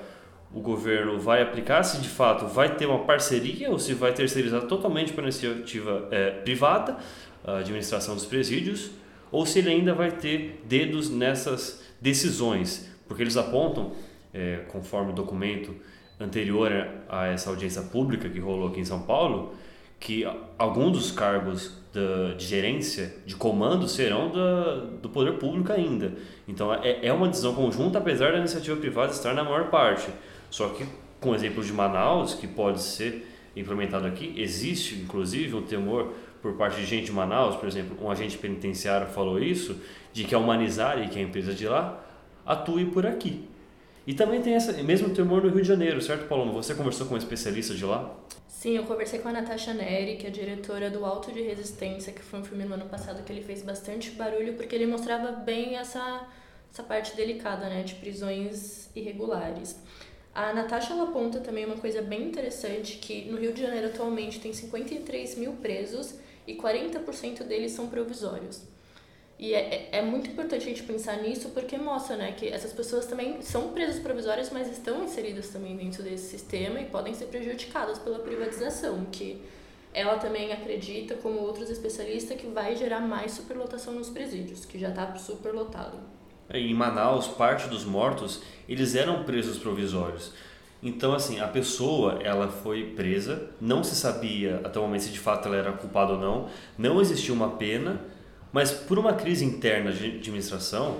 o 0.52 0.60
governo 0.60 1.18
vai 1.18 1.40
aplicar, 1.42 1.82
se 1.82 1.98
de 2.00 2.08
fato 2.08 2.46
vai 2.46 2.76
ter 2.76 2.84
uma 2.84 3.00
parceria 3.00 3.70
ou 3.70 3.78
se 3.78 3.94
vai 3.94 4.12
terceirizar 4.12 4.62
totalmente 4.66 5.14
para 5.14 5.24
a 5.24 5.28
iniciativa 5.28 6.06
é, 6.12 6.30
privada, 6.30 6.98
a 7.42 7.56
administração 7.58 8.14
dos 8.14 8.26
presídios, 8.26 8.90
ou 9.32 9.44
se 9.46 9.58
ele 9.58 9.70
ainda 9.70 9.94
vai 9.94 10.12
ter 10.12 10.62
dedos 10.66 11.10
nessas 11.10 11.82
decisões, 12.00 12.88
porque 13.08 13.22
eles 13.22 13.36
apontam, 13.36 13.92
é, 14.32 14.58
conforme 14.68 15.10
o 15.10 15.14
documento 15.14 15.74
anterior 16.20 16.70
a 17.08 17.26
essa 17.26 17.50
audiência 17.50 17.82
pública 17.82 18.28
que 18.28 18.38
rolou 18.38 18.68
aqui 18.68 18.80
em 18.80 18.84
São 18.84 19.00
Paulo, 19.00 19.54
que 19.98 20.26
alguns 20.58 20.92
dos 20.92 21.10
cargos 21.10 21.72
de, 21.92 22.44
gerência, 22.44 23.14
de 23.24 23.36
comando, 23.36 23.86
serão 23.86 24.30
da, 24.30 24.74
do 25.00 25.08
poder 25.08 25.34
público 25.34 25.72
ainda. 25.72 26.12
Então 26.46 26.74
é, 26.74 27.06
é 27.06 27.12
uma 27.12 27.28
decisão 27.28 27.54
conjunta, 27.54 27.98
apesar 27.98 28.32
da 28.32 28.38
iniciativa 28.38 28.76
privada 28.76 29.12
estar 29.12 29.32
na 29.32 29.44
maior 29.44 29.70
parte. 29.70 30.08
Só 30.50 30.68
que, 30.70 30.84
com 31.20 31.30
o 31.30 31.34
exemplo 31.34 31.62
de 31.62 31.72
Manaus, 31.72 32.34
que 32.34 32.46
pode 32.46 32.82
ser 32.82 33.26
implementado 33.56 34.06
aqui, 34.06 34.34
existe 34.36 34.96
inclusive 34.96 35.54
um 35.54 35.62
temor 35.62 36.12
por 36.42 36.54
parte 36.54 36.80
de 36.80 36.84
gente 36.84 37.06
de 37.06 37.12
Manaus, 37.12 37.56
por 37.56 37.66
exemplo, 37.66 37.96
um 38.04 38.10
agente 38.10 38.36
penitenciário 38.36 39.06
falou 39.06 39.38
isso, 39.38 39.80
de 40.12 40.24
que 40.24 40.34
a 40.34 40.38
Humanizare, 40.38 41.08
que 41.08 41.18
é 41.18 41.22
a 41.22 41.24
empresa 41.24 41.54
de 41.54 41.66
lá, 41.66 41.98
atue 42.44 42.84
por 42.86 43.06
aqui. 43.06 43.48
E 44.06 44.12
também 44.12 44.42
tem 44.42 44.54
esse 44.54 44.70
mesmo 44.82 45.14
temor 45.14 45.42
no 45.42 45.50
Rio 45.50 45.62
de 45.62 45.68
Janeiro, 45.68 46.00
certo, 46.00 46.28
Paulo? 46.28 46.52
Você 46.52 46.74
conversou 46.74 47.06
com 47.06 47.14
um 47.14 47.18
especialista 47.18 47.74
de 47.74 47.84
lá? 47.84 48.14
Sim, 48.46 48.76
eu 48.76 48.84
conversei 48.84 49.18
com 49.18 49.28
a 49.28 49.32
Natasha 49.32 49.72
Neri, 49.72 50.16
que 50.16 50.26
é 50.26 50.30
diretora 50.30 50.90
do 50.90 51.04
Alto 51.04 51.32
de 51.32 51.42
Resistência, 51.42 52.12
que 52.12 52.22
foi 52.22 52.40
um 52.40 52.44
filme 52.44 52.64
no 52.64 52.74
ano 52.74 52.86
passado 52.86 53.22
que 53.22 53.32
ele 53.32 53.42
fez 53.42 53.62
bastante 53.62 54.10
barulho, 54.10 54.54
porque 54.54 54.74
ele 54.74 54.86
mostrava 54.86 55.32
bem 55.32 55.76
essa, 55.76 56.26
essa 56.70 56.82
parte 56.82 57.16
delicada, 57.16 57.68
né, 57.68 57.82
de 57.82 57.94
prisões 57.94 58.90
irregulares. 58.94 59.76
A 60.34 60.52
Natasha 60.52 60.92
ela 60.92 61.04
aponta 61.04 61.40
também 61.40 61.64
uma 61.64 61.76
coisa 61.76 62.02
bem 62.02 62.28
interessante, 62.28 62.98
que 62.98 63.30
no 63.30 63.38
Rio 63.38 63.52
de 63.52 63.62
Janeiro 63.62 63.86
atualmente 63.86 64.40
tem 64.40 64.52
53 64.52 65.36
mil 65.36 65.52
presos 65.54 66.14
e 66.46 66.54
40% 66.54 67.44
deles 67.44 67.72
são 67.72 67.88
provisórios. 67.88 68.73
E 69.44 69.52
é, 69.52 69.88
é, 69.92 69.98
é 69.98 70.02
muito 70.02 70.30
importante 70.30 70.62
a 70.62 70.68
gente 70.70 70.84
pensar 70.84 71.18
nisso 71.18 71.50
porque 71.50 71.76
mostra 71.76 72.16
né, 72.16 72.32
que 72.32 72.48
essas 72.48 72.72
pessoas 72.72 73.04
também 73.04 73.42
são 73.42 73.74
presas 73.74 74.00
provisórias, 74.00 74.48
mas 74.50 74.72
estão 74.72 75.04
inseridas 75.04 75.50
também 75.50 75.76
dentro 75.76 76.02
desse 76.02 76.30
sistema 76.30 76.80
e 76.80 76.86
podem 76.86 77.12
ser 77.12 77.26
prejudicadas 77.26 77.98
pela 77.98 78.20
privatização, 78.20 79.04
que 79.12 79.42
ela 79.92 80.16
também 80.16 80.50
acredita, 80.50 81.16
como 81.16 81.40
outros 81.40 81.68
especialistas, 81.68 82.40
que 82.40 82.46
vai 82.46 82.74
gerar 82.74 83.00
mais 83.00 83.32
superlotação 83.32 83.92
nos 83.92 84.08
presídios, 84.08 84.64
que 84.64 84.78
já 84.78 84.88
está 84.88 85.14
superlotado. 85.16 85.98
Em 86.48 86.72
Manaus, 86.72 87.28
parte 87.28 87.68
dos 87.68 87.84
mortos 87.84 88.40
eles 88.66 88.94
eram 88.94 89.24
presos 89.24 89.58
provisórios. 89.58 90.32
Então, 90.82 91.12
assim, 91.12 91.38
a 91.38 91.48
pessoa, 91.48 92.18
ela 92.22 92.48
foi 92.48 92.94
presa, 92.96 93.50
não 93.60 93.84
se 93.84 93.94
sabia 93.94 94.62
até 94.64 94.78
o 94.78 94.82
momento 94.84 95.02
se 95.02 95.10
de 95.10 95.20
fato 95.20 95.48
ela 95.48 95.56
era 95.56 95.72
culpada 95.72 96.14
ou 96.14 96.18
não, 96.18 96.48
não 96.78 96.98
existia 96.98 97.34
uma 97.34 97.50
pena, 97.50 98.00
mas 98.54 98.70
por 98.70 99.00
uma 99.00 99.14
crise 99.14 99.44
interna 99.44 99.90
de 99.90 100.06
administração, 100.06 100.98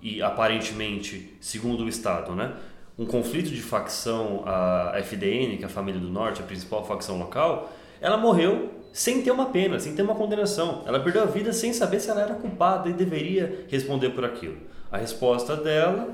e 0.00 0.22
aparentemente, 0.22 1.36
segundo 1.38 1.84
o 1.84 1.88
Estado, 1.88 2.34
né, 2.34 2.54
um 2.98 3.04
conflito 3.04 3.50
de 3.50 3.60
facção, 3.60 4.42
a 4.46 4.94
FDN, 4.96 5.58
que 5.58 5.64
é 5.64 5.66
a 5.66 5.68
família 5.68 6.00
do 6.00 6.08
Norte, 6.08 6.40
a 6.40 6.46
principal 6.46 6.82
facção 6.82 7.18
local, 7.18 7.70
ela 8.00 8.16
morreu 8.16 8.70
sem 8.90 9.20
ter 9.20 9.30
uma 9.30 9.50
pena, 9.50 9.78
sem 9.78 9.94
ter 9.94 10.00
uma 10.00 10.14
condenação. 10.14 10.82
Ela 10.86 10.98
perdeu 11.00 11.22
a 11.22 11.26
vida 11.26 11.52
sem 11.52 11.74
saber 11.74 12.00
se 12.00 12.08
ela 12.08 12.22
era 12.22 12.34
culpada 12.36 12.88
e 12.88 12.94
deveria 12.94 13.66
responder 13.68 14.08
por 14.08 14.24
aquilo. 14.24 14.56
A 14.90 14.96
resposta 14.96 15.54
dela 15.54 16.08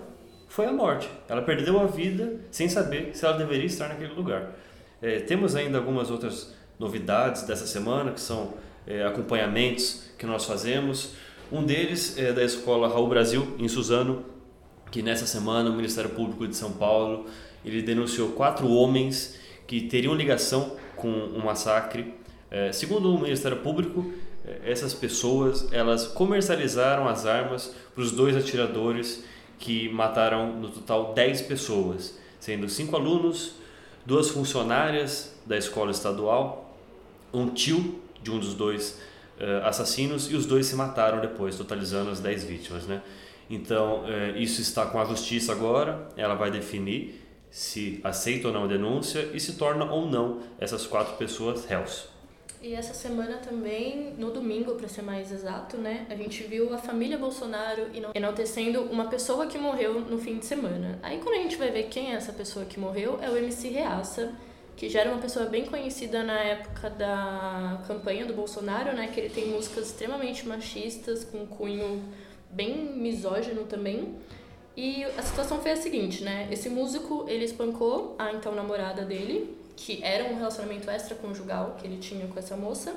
foi 0.48 0.66
a 0.66 0.72
morte. 0.72 1.08
Ela 1.28 1.42
perdeu 1.42 1.78
a 1.78 1.86
vida 1.86 2.40
sem 2.50 2.68
saber 2.68 3.12
se 3.14 3.24
ela 3.24 3.38
deveria 3.38 3.66
estar 3.66 3.86
naquele 3.86 4.12
lugar. 4.12 4.50
É, 5.00 5.20
temos 5.20 5.54
ainda 5.54 5.78
algumas 5.78 6.10
outras 6.10 6.52
novidades 6.80 7.44
dessa 7.44 7.64
semana, 7.64 8.10
que 8.10 8.20
são 8.20 8.54
é, 8.88 9.04
acompanhamentos 9.04 10.04
que 10.18 10.24
nós 10.24 10.46
fazemos. 10.46 11.10
Um 11.52 11.62
deles 11.62 12.16
é 12.16 12.32
da 12.32 12.42
Escola 12.42 12.88
Raul 12.88 13.08
Brasil, 13.08 13.54
em 13.58 13.68
Suzano, 13.68 14.24
que 14.90 15.02
nessa 15.02 15.26
semana 15.26 15.68
o 15.68 15.74
Ministério 15.74 16.10
Público 16.10 16.48
de 16.48 16.56
São 16.56 16.72
Paulo 16.72 17.26
ele 17.64 17.82
denunciou 17.82 18.30
quatro 18.30 18.66
homens 18.68 19.38
que 19.66 19.82
teriam 19.82 20.14
ligação 20.14 20.76
com 20.96 21.08
um 21.08 21.44
massacre. 21.44 22.14
É, 22.50 22.72
segundo 22.72 23.14
o 23.14 23.20
Ministério 23.20 23.58
Público, 23.58 24.10
é, 24.46 24.70
essas 24.70 24.94
pessoas 24.94 25.70
elas 25.70 26.06
comercializaram 26.06 27.06
as 27.06 27.26
armas 27.26 27.74
para 27.94 28.02
os 28.02 28.12
dois 28.12 28.34
atiradores 28.34 29.22
que 29.58 29.88
mataram 29.90 30.54
no 30.54 30.70
total 30.70 31.12
10 31.12 31.42
pessoas, 31.42 32.18
sendo 32.40 32.68
cinco 32.68 32.96
alunos, 32.96 33.56
duas 34.06 34.30
funcionárias 34.30 35.34
da 35.44 35.58
escola 35.58 35.90
estadual, 35.90 36.74
um 37.34 37.48
tio 37.48 38.00
de 38.22 38.30
um 38.30 38.38
dos 38.38 38.54
dois 38.54 38.98
uh, 39.38 39.66
assassinos 39.66 40.30
e 40.30 40.34
os 40.34 40.46
dois 40.46 40.66
se 40.66 40.76
mataram 40.76 41.20
depois, 41.20 41.56
totalizando 41.56 42.10
as 42.10 42.20
10 42.20 42.44
vítimas, 42.44 42.86
né? 42.86 43.02
Então, 43.50 44.04
uh, 44.04 44.36
isso 44.36 44.60
está 44.60 44.86
com 44.86 45.00
a 45.00 45.04
justiça 45.04 45.52
agora, 45.52 46.08
ela 46.16 46.34
vai 46.34 46.50
definir 46.50 47.24
se 47.50 48.00
aceita 48.04 48.48
ou 48.48 48.54
não 48.54 48.64
a 48.64 48.66
denúncia 48.66 49.30
e 49.32 49.40
se 49.40 49.54
torna 49.54 49.90
ou 49.90 50.06
não 50.06 50.40
essas 50.58 50.86
quatro 50.86 51.16
pessoas 51.16 51.64
réus. 51.64 52.08
E 52.60 52.74
essa 52.74 52.92
semana 52.92 53.36
também, 53.36 54.14
no 54.18 54.32
domingo, 54.32 54.74
para 54.74 54.88
ser 54.88 55.02
mais 55.02 55.30
exato, 55.30 55.76
né, 55.76 56.06
a 56.10 56.16
gente 56.16 56.42
viu 56.42 56.74
a 56.74 56.78
família 56.78 57.16
Bolsonaro 57.16 57.86
enaltecendo 58.12 58.82
uma 58.82 59.06
pessoa 59.06 59.46
que 59.46 59.56
morreu 59.56 60.00
no 60.00 60.18
fim 60.18 60.38
de 60.38 60.44
semana. 60.44 60.98
Aí 61.00 61.18
quando 61.18 61.36
a 61.36 61.42
gente 61.42 61.56
vai 61.56 61.70
ver 61.70 61.84
quem 61.84 62.12
é 62.12 62.16
essa 62.16 62.32
pessoa 62.32 62.64
que 62.64 62.80
morreu, 62.80 63.18
é 63.22 63.30
o 63.30 63.36
MC 63.36 63.68
Reaça, 63.68 64.32
que 64.78 64.88
já 64.88 65.00
era 65.00 65.10
uma 65.10 65.20
pessoa 65.20 65.46
bem 65.46 65.64
conhecida 65.66 66.22
na 66.22 66.38
época 66.38 66.88
da 66.88 67.82
campanha 67.88 68.24
do 68.24 68.32
Bolsonaro, 68.32 68.92
né, 68.96 69.08
que 69.12 69.18
ele 69.18 69.28
tem 69.28 69.48
músicas 69.48 69.88
extremamente 69.88 70.46
machistas, 70.46 71.24
com 71.24 71.44
cunho 71.48 72.00
bem 72.48 72.92
misógino 72.94 73.64
também. 73.64 74.14
E 74.76 75.04
a 75.04 75.22
situação 75.22 75.60
foi 75.60 75.72
a 75.72 75.76
seguinte, 75.76 76.22
né? 76.22 76.46
Esse 76.52 76.68
músico, 76.68 77.24
ele 77.28 77.44
espancou 77.44 78.14
a 78.16 78.32
então 78.32 78.54
namorada 78.54 79.04
dele, 79.04 79.58
que 79.74 79.98
era 80.00 80.30
um 80.30 80.36
relacionamento 80.36 80.88
extraconjugal 80.88 81.76
que 81.80 81.84
ele 81.84 81.98
tinha 81.98 82.28
com 82.28 82.38
essa 82.38 82.56
moça. 82.56 82.94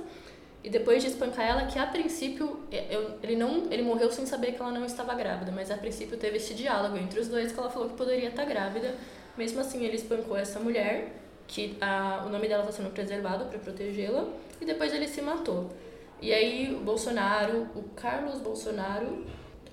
E 0.64 0.70
depois 0.70 1.02
de 1.02 1.10
espancar 1.10 1.44
ela, 1.44 1.66
que 1.66 1.80
a 1.80 1.88
princípio 1.88 2.60
eu, 2.72 3.18
ele 3.24 3.36
não 3.36 3.66
ele 3.72 3.82
morreu 3.82 4.12
sem 4.12 4.28
saber 4.28 4.52
que 4.52 4.62
ela 4.62 4.72
não 4.72 4.86
estava 4.86 5.16
grávida, 5.16 5.52
mas 5.52 5.72
a 5.72 5.78
princípio 5.78 6.16
teve 6.16 6.38
esse 6.38 6.54
diálogo 6.54 6.96
entre 6.98 7.20
os 7.20 7.28
dois 7.28 7.52
que 7.52 7.60
ela 7.60 7.72
falou 7.72 7.90
que 7.90 7.96
poderia 7.96 8.30
estar 8.30 8.46
grávida. 8.46 8.94
Mesmo 9.36 9.60
assim, 9.60 9.84
ele 9.84 9.96
espancou 9.96 10.38
essa 10.38 10.60
mulher, 10.60 11.21
que 11.52 11.76
a, 11.82 12.24
o 12.26 12.30
nome 12.30 12.48
dela 12.48 12.64
está 12.64 12.72
sendo 12.72 12.92
preservado 12.92 13.46
para 13.46 13.60
protegê-la, 13.60 14.26
e 14.60 14.66
depois 14.66 14.94
ele 14.94 15.08
se 15.08 15.22
matou. 15.22 15.70
E 16.22 16.34
aí 16.34 16.74
o 16.74 16.84
Bolsonaro, 16.84 17.68
o 17.76 17.84
Carlos 17.96 18.40
Bolsonaro 18.40 19.26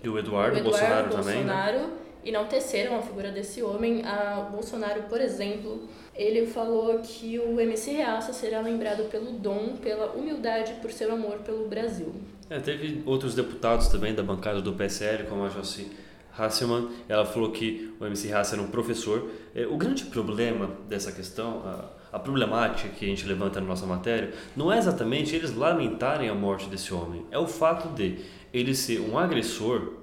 e 0.03 0.09
o 0.09 0.19
Eduardo, 0.19 0.57
o 0.57 0.59
Eduardo 0.59 0.63
Bolsonaro, 0.63 1.09
Bolsonaro 1.09 1.25
também, 1.25 1.45
né? 1.45 1.91
enalteceram 2.25 2.99
a 2.99 3.03
figura 3.03 3.31
desse 3.31 3.63
homem. 3.63 4.05
A 4.05 4.49
Bolsonaro, 4.51 5.03
por 5.05 5.21
exemplo, 5.21 5.89
ele 6.15 6.47
falou 6.47 6.99
que 6.99 7.39
o 7.39 7.61
MC 7.61 7.93
Reaça 7.93 8.33
será 8.33 8.61
lembrado 8.61 9.09
pelo 9.09 9.33
dom, 9.33 9.77
pela 9.77 10.13
humildade, 10.13 10.75
por 10.83 10.91
seu 10.91 11.13
amor 11.13 11.39
pelo 11.39 11.69
Brasil. 11.69 12.13
É, 12.51 12.59
teve 12.59 13.03
outros 13.07 13.35
deputados 13.35 13.89
também 13.89 14.15
da 14.15 14.23
bancada 14.23 14.61
do 14.61 14.73
PSL, 14.73 15.25
como 15.25 15.45
a 15.45 15.49
Josi 15.49 15.91
Hasselman. 16.39 16.89
Ela 17.09 17.27
falou 17.27 17.51
que 17.51 17.95
o 17.99 18.07
MC 18.07 18.29
Reaça 18.29 18.55
era 18.55 18.63
um 18.63 18.69
professor. 18.69 19.29
É, 19.55 19.67
o 19.67 19.77
grande 19.77 20.05
problema 20.05 20.71
dessa 20.89 21.11
questão, 21.13 21.63
a, 21.65 22.17
a 22.17 22.19
problemática 22.19 22.89
que 22.91 23.05
a 23.05 23.09
gente 23.09 23.27
levanta 23.27 23.61
na 23.61 23.67
nossa 23.67 23.87
matéria, 23.87 24.33
não 24.57 24.73
é 24.73 24.79
exatamente 24.79 25.35
eles 25.35 25.55
lamentarem 25.55 26.29
a 26.29 26.35
morte 26.35 26.69
desse 26.69 26.95
homem, 26.95 27.25
é 27.31 27.39
o 27.39 27.47
fato 27.47 27.89
de 27.89 28.19
ele 28.53 28.75
ser 28.75 29.01
um 29.01 29.19
agressor 29.19 29.99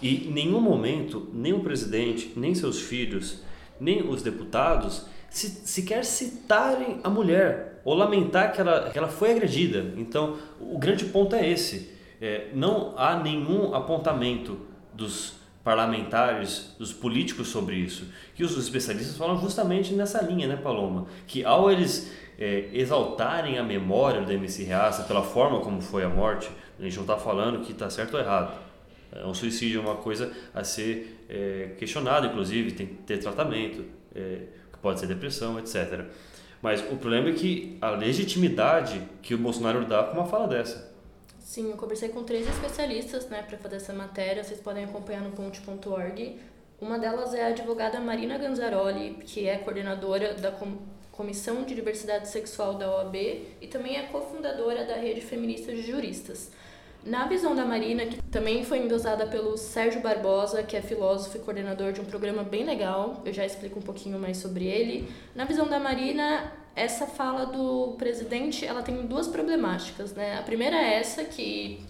e 0.00 0.28
em 0.28 0.32
nenhum 0.32 0.60
momento, 0.60 1.28
nem 1.32 1.52
o 1.52 1.60
presidente, 1.60 2.32
nem 2.36 2.54
seus 2.54 2.80
filhos, 2.80 3.42
nem 3.80 4.08
os 4.08 4.22
deputados 4.22 5.06
se, 5.30 5.48
sequer 5.48 6.04
citarem 6.04 7.00
a 7.02 7.10
mulher 7.10 7.80
ou 7.84 7.94
lamentar 7.94 8.52
que 8.52 8.60
ela, 8.60 8.90
que 8.90 8.98
ela 8.98 9.08
foi 9.08 9.30
agredida. 9.30 9.92
Então, 9.96 10.36
o 10.60 10.78
grande 10.78 11.04
ponto 11.06 11.34
é 11.34 11.48
esse. 11.48 11.94
É, 12.20 12.48
não 12.54 12.94
há 12.96 13.16
nenhum 13.16 13.74
apontamento 13.74 14.58
dos 14.92 15.34
parlamentares, 15.66 16.76
dos 16.78 16.92
políticos 16.92 17.48
sobre 17.48 17.74
isso. 17.74 18.06
Que 18.36 18.44
os 18.44 18.56
especialistas 18.56 19.16
falam 19.16 19.36
justamente 19.40 19.92
nessa 19.94 20.22
linha, 20.22 20.46
né, 20.46 20.54
Paloma? 20.54 21.08
Que 21.26 21.44
ao 21.44 21.68
eles 21.68 22.08
é, 22.38 22.68
exaltarem 22.72 23.58
a 23.58 23.64
memória 23.64 24.20
do 24.22 24.30
MC 24.30 24.62
Reaça 24.62 25.02
pela 25.02 25.24
forma 25.24 25.58
como 25.58 25.82
foi 25.82 26.04
a 26.04 26.08
morte, 26.08 26.48
a 26.78 26.82
gente 26.84 26.94
não 26.94 27.02
está 27.02 27.16
falando 27.16 27.64
que 27.64 27.72
está 27.72 27.90
certo 27.90 28.14
ou 28.14 28.20
errado. 28.20 28.56
É, 29.10 29.26
um 29.26 29.34
suicídio 29.34 29.80
é 29.80 29.82
uma 29.82 29.96
coisa 29.96 30.32
a 30.54 30.62
ser 30.62 31.24
é, 31.28 31.70
questionada, 31.76 32.28
inclusive, 32.28 32.70
tem 32.70 32.86
que 32.86 32.94
ter 33.02 33.18
tratamento. 33.18 33.84
É, 34.14 34.42
pode 34.80 35.00
ser 35.00 35.08
depressão, 35.08 35.58
etc. 35.58 36.04
Mas 36.62 36.80
o 36.80 36.96
problema 36.96 37.30
é 37.30 37.32
que 37.32 37.76
a 37.80 37.90
legitimidade 37.90 39.02
que 39.20 39.34
o 39.34 39.38
Bolsonaro 39.38 39.84
dá 39.84 40.04
com 40.04 40.16
uma 40.16 40.26
fala 40.28 40.46
dessa. 40.46 40.94
Sim, 41.46 41.70
eu 41.70 41.76
conversei 41.76 42.08
com 42.08 42.24
três 42.24 42.44
especialistas 42.48 43.28
né, 43.28 43.40
para 43.40 43.56
fazer 43.56 43.76
essa 43.76 43.92
matéria, 43.92 44.42
vocês 44.42 44.58
podem 44.58 44.82
acompanhar 44.82 45.20
no 45.20 45.30
ponte.org. 45.30 46.40
Uma 46.80 46.98
delas 46.98 47.32
é 47.34 47.44
a 47.44 47.46
advogada 47.46 48.00
Marina 48.00 48.36
Ganzaroli, 48.36 49.18
que 49.24 49.48
é 49.48 49.56
coordenadora 49.58 50.34
da 50.34 50.52
Comissão 51.12 51.62
de 51.62 51.72
Diversidade 51.72 52.26
Sexual 52.26 52.74
da 52.74 52.90
OAB 52.90 53.14
e 53.60 53.68
também 53.70 53.96
é 53.96 54.02
cofundadora 54.08 54.84
da 54.84 54.96
Rede 54.96 55.20
Feminista 55.20 55.72
de 55.72 55.82
Juristas. 55.82 56.50
Na 57.04 57.28
visão 57.28 57.54
da 57.54 57.64
Marina, 57.64 58.06
que 58.06 58.20
também 58.24 58.64
foi 58.64 58.78
endosada 58.78 59.24
pelo 59.28 59.56
Sérgio 59.56 60.00
Barbosa, 60.00 60.64
que 60.64 60.76
é 60.76 60.82
filósofo 60.82 61.36
e 61.36 61.40
coordenador 61.40 61.92
de 61.92 62.00
um 62.00 62.04
programa 62.04 62.42
bem 62.42 62.64
legal, 62.64 63.22
eu 63.24 63.32
já 63.32 63.46
explico 63.46 63.78
um 63.78 63.82
pouquinho 63.82 64.18
mais 64.18 64.38
sobre 64.38 64.64
ele. 64.64 65.08
Na 65.32 65.44
visão 65.44 65.68
da 65.68 65.78
Marina, 65.78 66.52
essa 66.76 67.06
fala 67.06 67.46
do 67.46 67.94
presidente, 67.96 68.64
ela 68.64 68.82
tem 68.82 69.06
duas 69.06 69.26
problemáticas, 69.26 70.12
né? 70.12 70.38
A 70.38 70.42
primeira 70.42 70.76
é 70.76 70.94
essa 70.94 71.24
que, 71.24 71.80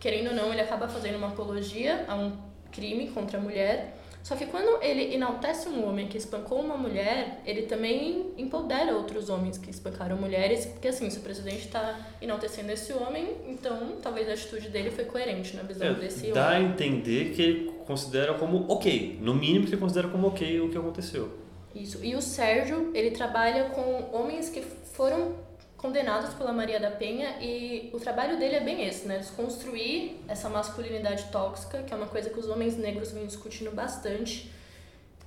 querendo 0.00 0.30
ou 0.30 0.34
não, 0.34 0.52
ele 0.52 0.60
acaba 0.60 0.88
fazendo 0.88 1.16
uma 1.16 1.28
apologia 1.28 2.04
a 2.08 2.16
um 2.16 2.32
crime 2.72 3.08
contra 3.08 3.38
a 3.38 3.40
mulher, 3.40 3.96
só 4.24 4.34
que 4.34 4.46
quando 4.46 4.82
ele 4.82 5.14
enaltece 5.14 5.68
um 5.68 5.86
homem 5.86 6.08
que 6.08 6.16
espancou 6.16 6.58
uma 6.58 6.78
mulher, 6.78 7.42
ele 7.44 7.62
também 7.62 8.32
empodera 8.38 8.96
outros 8.96 9.28
homens 9.28 9.58
que 9.58 9.70
espancaram 9.70 10.16
mulheres, 10.16 10.64
porque 10.64 10.88
assim, 10.88 11.10
se 11.10 11.18
o 11.18 11.20
presidente 11.20 11.66
está 11.66 12.00
enaltecendo 12.22 12.72
esse 12.72 12.90
homem, 12.94 13.36
então 13.46 13.96
talvez 14.02 14.26
a 14.30 14.32
atitude 14.32 14.70
dele 14.70 14.90
foi 14.90 15.04
coerente 15.04 15.54
na 15.54 15.62
visão 15.62 15.88
é, 15.88 15.94
desse 15.94 16.32
dá 16.32 16.48
homem. 16.48 16.62
Dá 16.62 16.68
a 16.68 16.72
entender 16.72 17.34
que 17.34 17.42
ele 17.42 17.72
considera 17.86 18.32
como 18.32 18.64
ok, 18.66 19.18
no 19.20 19.34
mínimo 19.34 19.66
que 19.66 19.72
ele 19.72 19.80
considera 19.80 20.08
como 20.08 20.26
ok 20.26 20.58
o 20.62 20.70
que 20.70 20.78
aconteceu. 20.78 21.43
Isso. 21.74 21.98
E 22.04 22.14
o 22.14 22.22
Sérgio, 22.22 22.90
ele 22.94 23.10
trabalha 23.10 23.70
com 23.70 24.08
homens 24.12 24.48
que 24.48 24.60
foram 24.60 25.34
condenados 25.76 26.32
pela 26.34 26.50
Maria 26.52 26.80
da 26.80 26.90
Penha 26.90 27.36
e 27.42 27.90
o 27.92 28.00
trabalho 28.00 28.38
dele 28.38 28.54
é 28.54 28.60
bem 28.60 28.86
esse, 28.86 29.06
né? 29.06 29.18
Desconstruir 29.18 30.16
essa 30.26 30.48
masculinidade 30.48 31.24
tóxica, 31.30 31.82
que 31.82 31.92
é 31.92 31.96
uma 31.96 32.06
coisa 32.06 32.30
que 32.30 32.38
os 32.38 32.48
homens 32.48 32.76
negros 32.76 33.12
vêm 33.12 33.26
discutindo 33.26 33.70
bastante, 33.70 34.50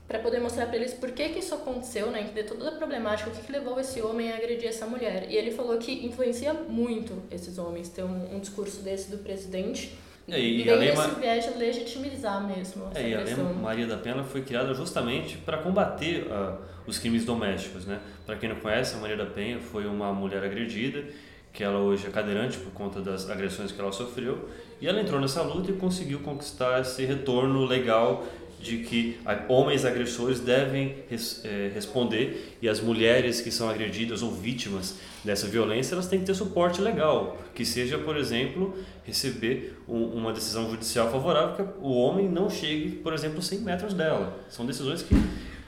para 0.07 0.17
poder 0.17 0.39
mostrar 0.39 0.65
para 0.67 0.77
eles 0.77 0.93
por 0.93 1.11
que, 1.11 1.29
que 1.29 1.39
isso 1.39 1.53
aconteceu, 1.53 2.09
né? 2.09 2.21
Entender 2.21 2.45
toda 2.45 2.69
a 2.69 2.71
problemática, 2.71 3.29
o 3.29 3.33
que, 3.33 3.41
que 3.41 3.51
levou 3.51 3.79
esse 3.79 4.01
homem 4.01 4.31
a 4.31 4.37
agredir 4.37 4.69
essa 4.69 4.87
mulher. 4.87 5.29
E 5.29 5.35
ele 5.35 5.51
falou 5.51 5.77
que 5.77 6.05
influencia 6.05 6.53
muito 6.53 7.21
esses 7.29 7.57
homens 7.57 7.89
ter 7.89 8.03
um, 8.03 8.35
um 8.35 8.39
discurso 8.39 8.81
desse 8.81 9.11
do 9.11 9.17
presidente. 9.17 9.95
É, 10.29 10.39
e, 10.39 10.65
e 10.65 10.69
além 10.69 10.89
esse 10.89 11.19
viés 11.19 11.45
de 11.45 11.57
legitimizar 11.57 12.45
mesmo. 12.45 12.89
É, 12.93 13.09
e 13.09 13.15
a 13.15 13.21
Lei 13.21 13.35
Maria 13.35 13.87
da 13.87 13.95
Penha 13.97 14.21
foi 14.23 14.41
criada 14.41 14.73
justamente 14.73 15.37
para 15.37 15.57
combater 15.57 16.27
uh, 16.27 16.57
os 16.85 16.99
crimes 16.99 17.23
domésticos, 17.23 17.85
né? 17.85 17.99
Para 18.25 18.35
quem 18.35 18.49
não 18.49 18.57
conhece, 18.57 18.95
a 18.95 18.97
Maria 18.97 19.15
da 19.15 19.25
Penha 19.25 19.59
foi 19.59 19.85
uma 19.85 20.11
mulher 20.11 20.43
agredida, 20.43 21.05
que 21.53 21.63
ela 21.63 21.79
hoje 21.79 22.07
é 22.07 22.09
cadeirante 22.09 22.57
por 22.57 22.71
conta 22.73 22.99
das 23.01 23.29
agressões 23.29 23.71
que 23.71 23.79
ela 23.79 23.91
sofreu, 23.93 24.49
e 24.81 24.87
ela 24.87 24.99
entrou 24.99 25.19
nessa 25.19 25.41
luta 25.41 25.71
e 25.71 25.75
conseguiu 25.75 26.19
conquistar 26.19 26.81
esse 26.81 27.05
retorno 27.05 27.65
legal 27.65 28.25
de 28.67 28.79
que 28.79 29.17
homens 29.47 29.85
agressores 29.85 30.39
devem 30.39 30.95
res, 31.09 31.41
é, 31.45 31.71
responder 31.73 32.55
e 32.61 32.67
as 32.67 32.79
mulheres 32.79 33.41
que 33.41 33.49
são 33.49 33.69
agredidas 33.69 34.21
ou 34.21 34.31
vítimas 34.31 34.95
dessa 35.23 35.47
violência 35.47 35.95
elas 35.95 36.07
têm 36.07 36.19
que 36.19 36.25
ter 36.25 36.35
suporte 36.35 36.81
legal, 36.81 37.37
que 37.55 37.65
seja, 37.65 37.97
por 37.97 38.17
exemplo, 38.17 38.77
receber 39.05 39.77
um, 39.87 40.03
uma 40.03 40.33
decisão 40.33 40.69
judicial 40.69 41.11
favorável 41.11 41.55
que 41.55 41.71
o 41.81 41.93
homem 41.93 42.27
não 42.27 42.49
chegue, 42.49 42.91
por 42.91 43.13
exemplo, 43.13 43.41
100 43.41 43.59
metros 43.59 43.93
dela. 43.93 44.37
São 44.49 44.65
decisões 44.65 45.01
que 45.01 45.15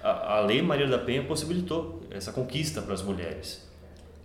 a, 0.03 0.38
a 0.38 0.39
Lei 0.41 0.62
Maria 0.62 0.88
da 0.88 0.97
Penha 0.97 1.23
possibilitou 1.23 2.01
essa 2.12 2.31
conquista 2.31 2.81
para 2.81 2.93
as 2.93 3.01
mulheres. 3.01 3.68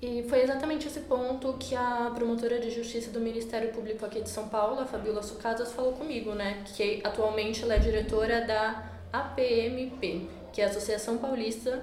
E 0.04 0.22
foi 0.28 0.42
exatamente 0.42 0.86
esse 0.86 1.00
ponto 1.00 1.54
que 1.54 1.74
a 1.74 2.12
promotora 2.14 2.58
de 2.58 2.70
justiça 2.70 3.10
do 3.10 3.18
Ministério 3.18 3.72
Público 3.72 4.04
aqui 4.04 4.20
de 4.20 4.28
São 4.28 4.50
Paulo, 4.50 4.78
a 4.78 4.84
Fabiola 4.84 5.22
Sucasas, 5.22 5.72
falou 5.72 5.94
comigo, 5.94 6.34
né? 6.34 6.62
Que 6.76 7.00
atualmente 7.02 7.62
ela 7.62 7.76
é 7.76 7.78
diretora 7.78 8.42
da 8.42 8.84
APMP, 9.10 10.28
que 10.52 10.60
é 10.60 10.64
a 10.64 10.68
Associação 10.68 11.16
Paulista 11.16 11.82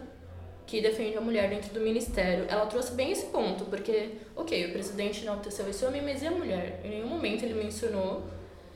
que 0.67 0.79
defende 0.81 1.17
a 1.17 1.21
mulher 1.21 1.49
dentro 1.49 1.73
do 1.73 1.79
ministério. 1.79 2.45
Ela 2.47 2.67
trouxe 2.67 2.93
bem 2.93 3.12
esse 3.12 3.25
ponto, 3.25 3.65
porque, 3.65 4.12
ok, 4.36 4.67
o 4.67 4.71
presidente 4.71 5.23
enalteceu 5.23 5.67
esse 5.67 5.84
homem, 5.84 6.03
mas 6.03 6.21
e 6.21 6.27
a 6.27 6.31
mulher? 6.31 6.79
Em 6.84 6.89
nenhum 6.89 7.07
momento 7.07 7.43
ele 7.43 7.55
mencionou, 7.55 8.21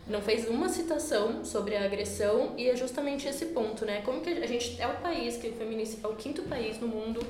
não 0.07 0.23
fez 0.23 0.49
uma 0.49 0.69
citação 0.69 1.45
sobre 1.45 1.77
a 1.77 1.85
agressão, 1.85 2.55
e 2.57 2.67
é 2.67 2.75
justamente 2.75 3.27
esse 3.27 3.45
ponto, 3.45 3.85
né? 3.85 4.01
Como 4.01 4.21
que 4.21 4.29
a 4.31 4.47
gente 4.47 4.81
é 4.81 4.87
o 4.87 4.95
país 4.95 5.37
que 5.37 5.47
é 5.47 6.07
o 6.07 6.15
quinto 6.15 6.41
país 6.43 6.79
no 6.79 6.87
mundo 6.87 7.21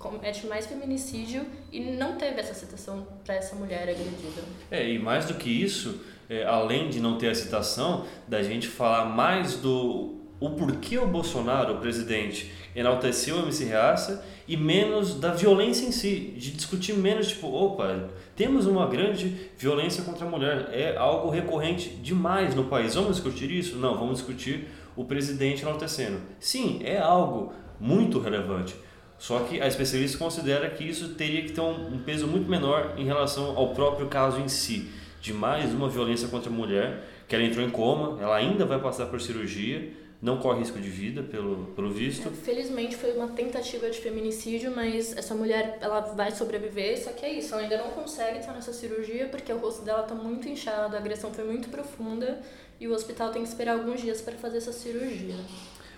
comete 0.00 0.46
mais 0.46 0.66
feminicídio 0.66 1.46
e 1.70 1.78
não 1.78 2.16
teve 2.16 2.40
essa 2.40 2.54
citação 2.54 3.06
para 3.22 3.34
essa 3.34 3.54
mulher 3.54 3.82
agredida. 3.82 4.42
É, 4.70 4.90
e 4.90 4.98
mais 4.98 5.26
do 5.26 5.34
que 5.34 5.50
isso, 5.50 6.00
é, 6.28 6.42
além 6.42 6.88
de 6.88 6.98
não 6.98 7.18
ter 7.18 7.28
a 7.28 7.34
citação, 7.34 8.06
da 8.26 8.42
gente 8.42 8.66
falar 8.66 9.04
mais 9.04 9.56
do 9.56 10.18
o 10.40 10.50
porquê 10.50 10.96
o 10.98 11.06
Bolsonaro, 11.06 11.74
o 11.74 11.80
presidente, 11.80 12.50
enalteceu 12.74 13.36
a 13.36 13.42
MC 13.42 13.66
Reaça 13.66 14.24
e 14.48 14.56
menos 14.56 15.20
da 15.20 15.34
violência 15.34 15.84
em 15.84 15.92
si, 15.92 16.34
de 16.34 16.52
discutir 16.52 16.94
menos, 16.94 17.28
tipo, 17.28 17.46
opa, 17.48 18.08
temos 18.34 18.66
uma 18.66 18.86
grande 18.86 19.50
violência 19.58 20.02
contra 20.02 20.26
a 20.26 20.30
mulher, 20.30 20.70
é 20.72 20.96
algo 20.96 21.28
recorrente 21.28 21.90
demais 21.90 22.54
no 22.54 22.64
país, 22.64 22.94
vamos 22.94 23.16
discutir 23.16 23.50
isso? 23.50 23.76
Não, 23.76 23.98
vamos 23.98 24.16
discutir 24.16 24.68
o 24.96 25.04
presidente 25.04 25.60
enaltecendo. 25.60 26.22
Sim, 26.38 26.80
é 26.84 26.98
algo 26.98 27.52
muito 27.78 28.18
relevante, 28.18 28.74
só 29.20 29.40
que 29.40 29.60
a 29.60 29.68
especialista 29.68 30.16
considera 30.16 30.70
que 30.70 30.82
isso 30.82 31.10
teria 31.10 31.42
que 31.42 31.52
ter 31.52 31.60
um, 31.60 31.94
um 31.94 31.98
peso 31.98 32.26
muito 32.26 32.50
menor 32.50 32.94
em 32.96 33.04
relação 33.04 33.54
ao 33.54 33.74
próprio 33.74 34.08
caso 34.08 34.40
em 34.40 34.48
si, 34.48 34.90
de 35.20 35.34
mais 35.34 35.74
uma 35.74 35.90
violência 35.90 36.26
contra 36.26 36.48
a 36.48 36.52
mulher, 36.52 37.04
que 37.28 37.36
ela 37.36 37.44
entrou 37.44 37.62
em 37.62 37.68
coma, 37.68 38.18
ela 38.18 38.34
ainda 38.34 38.64
vai 38.64 38.80
passar 38.80 39.06
por 39.06 39.20
cirurgia, 39.20 39.92
não 40.22 40.38
corre 40.38 40.60
risco 40.60 40.80
de 40.80 40.88
vida, 40.88 41.22
pelo, 41.22 41.66
pelo 41.76 41.90
visto. 41.90 42.30
Felizmente 42.30 42.96
foi 42.96 43.12
uma 43.12 43.28
tentativa 43.28 43.90
de 43.90 43.98
feminicídio, 43.98 44.72
mas 44.74 45.14
essa 45.14 45.34
mulher 45.34 45.76
ela 45.82 46.00
vai 46.00 46.30
sobreviver, 46.30 46.98
só 46.98 47.10
que 47.10 47.26
é 47.26 47.30
isso, 47.34 47.52
ela 47.52 47.62
ainda 47.62 47.76
não 47.76 47.90
consegue 47.90 48.38
estar 48.38 48.54
nessa 48.54 48.72
cirurgia 48.72 49.28
porque 49.28 49.52
o 49.52 49.58
rosto 49.58 49.82
dela 49.82 50.00
está 50.00 50.14
muito 50.14 50.48
inchado, 50.48 50.96
a 50.96 50.98
agressão 50.98 51.30
foi 51.30 51.44
muito 51.44 51.68
profunda 51.68 52.40
e 52.80 52.88
o 52.88 52.94
hospital 52.94 53.30
tem 53.30 53.42
que 53.42 53.48
esperar 53.48 53.74
alguns 53.74 54.00
dias 54.00 54.22
para 54.22 54.32
fazer 54.38 54.56
essa 54.56 54.72
cirurgia. 54.72 55.36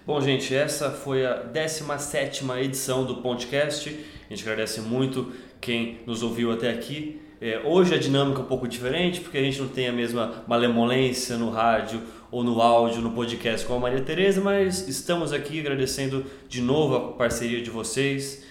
Bom, 0.05 0.21
gente, 0.21 0.53
essa 0.53 0.91
foi 0.91 1.25
a 1.25 1.35
17 1.35 2.45
edição 2.61 3.05
do 3.05 3.19
podcast. 3.19 3.89
A 3.89 4.35
gente 4.35 4.43
agradece 4.43 4.81
muito 4.81 5.33
quem 5.61 6.01
nos 6.05 6.25
ouviu 6.25 6.51
até 6.51 6.71
aqui. 6.71 7.21
É, 7.41 7.61
hoje 7.65 7.95
a 7.95 7.99
dinâmica 7.99 8.41
é 8.41 8.43
um 8.43 8.47
pouco 8.47 8.67
diferente, 8.67 9.21
porque 9.21 9.39
a 9.39 9.41
gente 9.41 9.61
não 9.61 9.69
tem 9.69 9.87
a 9.87 9.93
mesma 9.93 10.43
malemolência 10.49 11.37
no 11.37 11.51
rádio 11.51 12.03
ou 12.33 12.43
no 12.43 12.61
áudio, 12.61 13.01
no 13.01 13.13
podcast 13.13 13.65
com 13.65 13.75
a 13.75 13.79
Maria 13.79 14.01
Tereza, 14.01 14.41
mas 14.41 14.89
estamos 14.89 15.33
aqui 15.33 15.61
agradecendo 15.61 16.27
de 16.49 16.61
novo 16.61 16.97
a 16.97 17.13
parceria 17.13 17.63
de 17.63 17.71
vocês. 17.71 18.45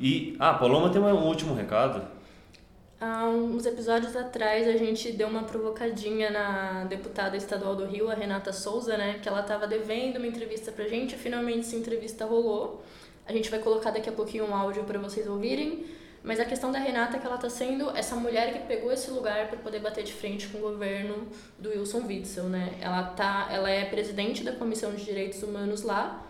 E, 0.00 0.36
ah, 0.38 0.54
Paloma 0.54 0.88
tem 0.90 1.02
um 1.02 1.26
último 1.26 1.52
recado. 1.52 2.00
Há 3.04 3.26
uns 3.26 3.66
episódios 3.66 4.14
atrás 4.14 4.68
a 4.68 4.76
gente 4.76 5.10
deu 5.10 5.26
uma 5.26 5.42
provocadinha 5.42 6.30
na 6.30 6.84
deputada 6.84 7.36
estadual 7.36 7.74
do 7.74 7.84
Rio, 7.84 8.08
a 8.08 8.14
Renata 8.14 8.52
Souza, 8.52 8.96
né? 8.96 9.18
Que 9.20 9.28
ela 9.28 9.40
estava 9.40 9.66
devendo 9.66 10.18
uma 10.18 10.26
entrevista 10.28 10.70
pra 10.70 10.86
gente, 10.86 11.16
finalmente 11.16 11.66
essa 11.66 11.74
entrevista 11.74 12.24
rolou. 12.24 12.80
A 13.26 13.32
gente 13.32 13.50
vai 13.50 13.58
colocar 13.58 13.90
daqui 13.90 14.08
a 14.08 14.12
pouquinho 14.12 14.44
um 14.44 14.54
áudio 14.54 14.84
para 14.84 15.00
vocês 15.00 15.26
ouvirem. 15.26 15.84
Mas 16.22 16.38
a 16.38 16.44
questão 16.44 16.70
da 16.70 16.78
Renata 16.78 17.16
é 17.16 17.18
que 17.18 17.26
ela 17.26 17.34
está 17.34 17.50
sendo 17.50 17.90
essa 17.90 18.14
mulher 18.14 18.52
que 18.52 18.68
pegou 18.68 18.92
esse 18.92 19.10
lugar 19.10 19.48
para 19.48 19.58
poder 19.58 19.80
bater 19.80 20.04
de 20.04 20.12
frente 20.12 20.46
com 20.46 20.58
o 20.58 20.60
governo 20.60 21.26
do 21.58 21.70
Wilson 21.70 22.06
Witzel, 22.06 22.44
né? 22.44 22.78
Ela, 22.80 23.02
tá, 23.02 23.48
ela 23.50 23.68
é 23.68 23.84
presidente 23.84 24.44
da 24.44 24.52
Comissão 24.52 24.94
de 24.94 25.04
Direitos 25.04 25.42
Humanos 25.42 25.82
lá 25.82 26.24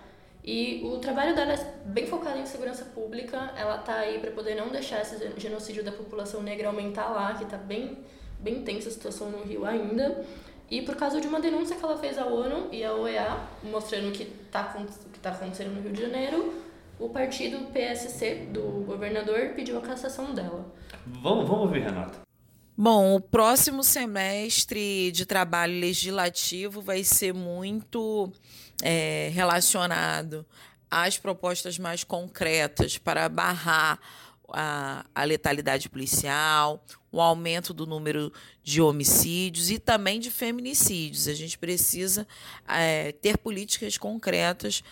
e 0.44 0.82
o 0.84 0.98
trabalho 0.98 1.36
dela 1.36 1.52
é 1.52 1.74
bem 1.84 2.06
focado 2.06 2.38
em 2.38 2.46
segurança 2.46 2.84
pública. 2.86 3.52
Ela 3.56 3.78
tá 3.78 3.94
aí 3.94 4.18
para 4.18 4.32
poder 4.32 4.56
não 4.56 4.68
deixar 4.70 5.00
esse 5.00 5.16
genocídio 5.36 5.84
da 5.84 5.92
população 5.92 6.42
negra 6.42 6.68
aumentar 6.68 7.08
lá, 7.10 7.34
que 7.34 7.44
tá 7.44 7.56
bem, 7.56 7.98
bem 8.40 8.62
tensa 8.62 8.88
a 8.88 8.92
situação 8.92 9.30
no 9.30 9.44
Rio 9.44 9.64
ainda. 9.64 10.24
E 10.68 10.82
por 10.82 10.96
causa 10.96 11.20
de 11.20 11.28
uma 11.28 11.40
denúncia 11.40 11.76
que 11.76 11.84
ela 11.84 11.96
fez 11.96 12.18
à 12.18 12.26
ONU 12.26 12.68
e 12.72 12.82
à 12.82 12.92
OEA, 12.92 13.38
mostrando 13.62 14.08
o 14.08 14.12
que 14.12 14.22
está 14.22 14.64
que 15.12 15.20
tá 15.20 15.30
acontecendo 15.30 15.74
no 15.74 15.82
Rio 15.82 15.92
de 15.92 16.02
Janeiro, 16.02 16.54
o 16.98 17.08
partido 17.08 17.70
PSC 17.72 18.46
do 18.52 18.84
governador 18.84 19.50
pediu 19.54 19.78
a 19.78 19.80
cassação 19.80 20.34
dela. 20.34 20.72
Vamos, 21.06 21.46
vamos 21.46 21.66
ouvir, 21.66 21.82
Renata. 21.82 22.20
Bom, 22.76 23.14
o 23.14 23.20
próximo 23.20 23.84
semestre 23.84 25.12
de 25.12 25.26
trabalho 25.26 25.78
legislativo 25.78 26.80
vai 26.80 27.04
ser 27.04 27.34
muito 27.34 28.32
é, 28.82 29.30
relacionado 29.32 30.44
às 30.90 31.16
propostas 31.16 31.78
mais 31.78 32.04
concretas 32.04 32.98
para 32.98 33.28
barrar 33.28 33.98
a, 34.52 35.06
a, 35.14 35.24
letalidade 35.24 35.88
policial, 35.88 36.84
o 37.10 37.20
aumento 37.20 37.72
do 37.72 37.86
número 37.86 38.30
de 38.62 38.82
homicídios 38.82 39.70
e 39.70 39.78
também 39.78 40.20
de 40.20 40.30
feminicídios. 40.30 41.28
A 41.28 41.34
gente 41.34 41.56
precisa 41.56 42.26
é, 42.68 43.12
ter 43.12 43.38
políticas 43.38 43.96
concretas 43.96 44.84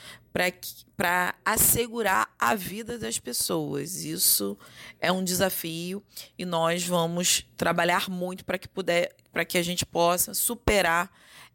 para 0.97 1.35
assegurar 1.45 2.33
a 2.39 2.55
vida 2.55 2.99
das 2.99 3.19
pessoas. 3.19 4.05
Isso 4.05 4.57
é 5.01 5.13
um 5.13 5.23
desafio 5.23 6.03
e 6.39 6.47
nós 6.47 6.87
vamos 6.87 7.47
trabalhar 7.57 8.09
muito 8.09 8.45
para 8.45 8.57
que 8.57 8.69
puder, 8.69 9.15
para 9.33 9.45
que 9.45 9.59
a 9.59 9.63
gente 9.63 9.85
possa 9.85 10.33
superar 10.33 11.11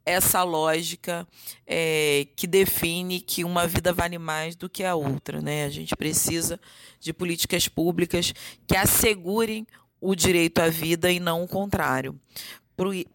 essa 0.06 0.44
lógica 0.44 1.28
é, 1.66 2.28
que 2.36 2.46
define 2.46 3.20
que 3.20 3.44
uma 3.44 3.68
vida 3.68 3.92
vale 3.92 4.18
mais 4.18 4.56
do 4.56 4.70
que 4.70 4.84
a 4.84 4.96
outra. 4.96 5.42
Né? 5.42 5.66
A 5.66 5.70
gente 5.70 5.96
precisa 5.96 6.60
de 7.00 7.12
políticas 7.12 7.68
públicas 7.68 8.34
que 8.68 8.76
assegurem 8.76 9.66
o 10.00 10.14
direito 10.14 10.60
à 10.60 10.70
vida 10.70 11.12
e 11.12 11.20
não 11.20 11.44
o 11.44 11.48
contrário. 11.48 12.20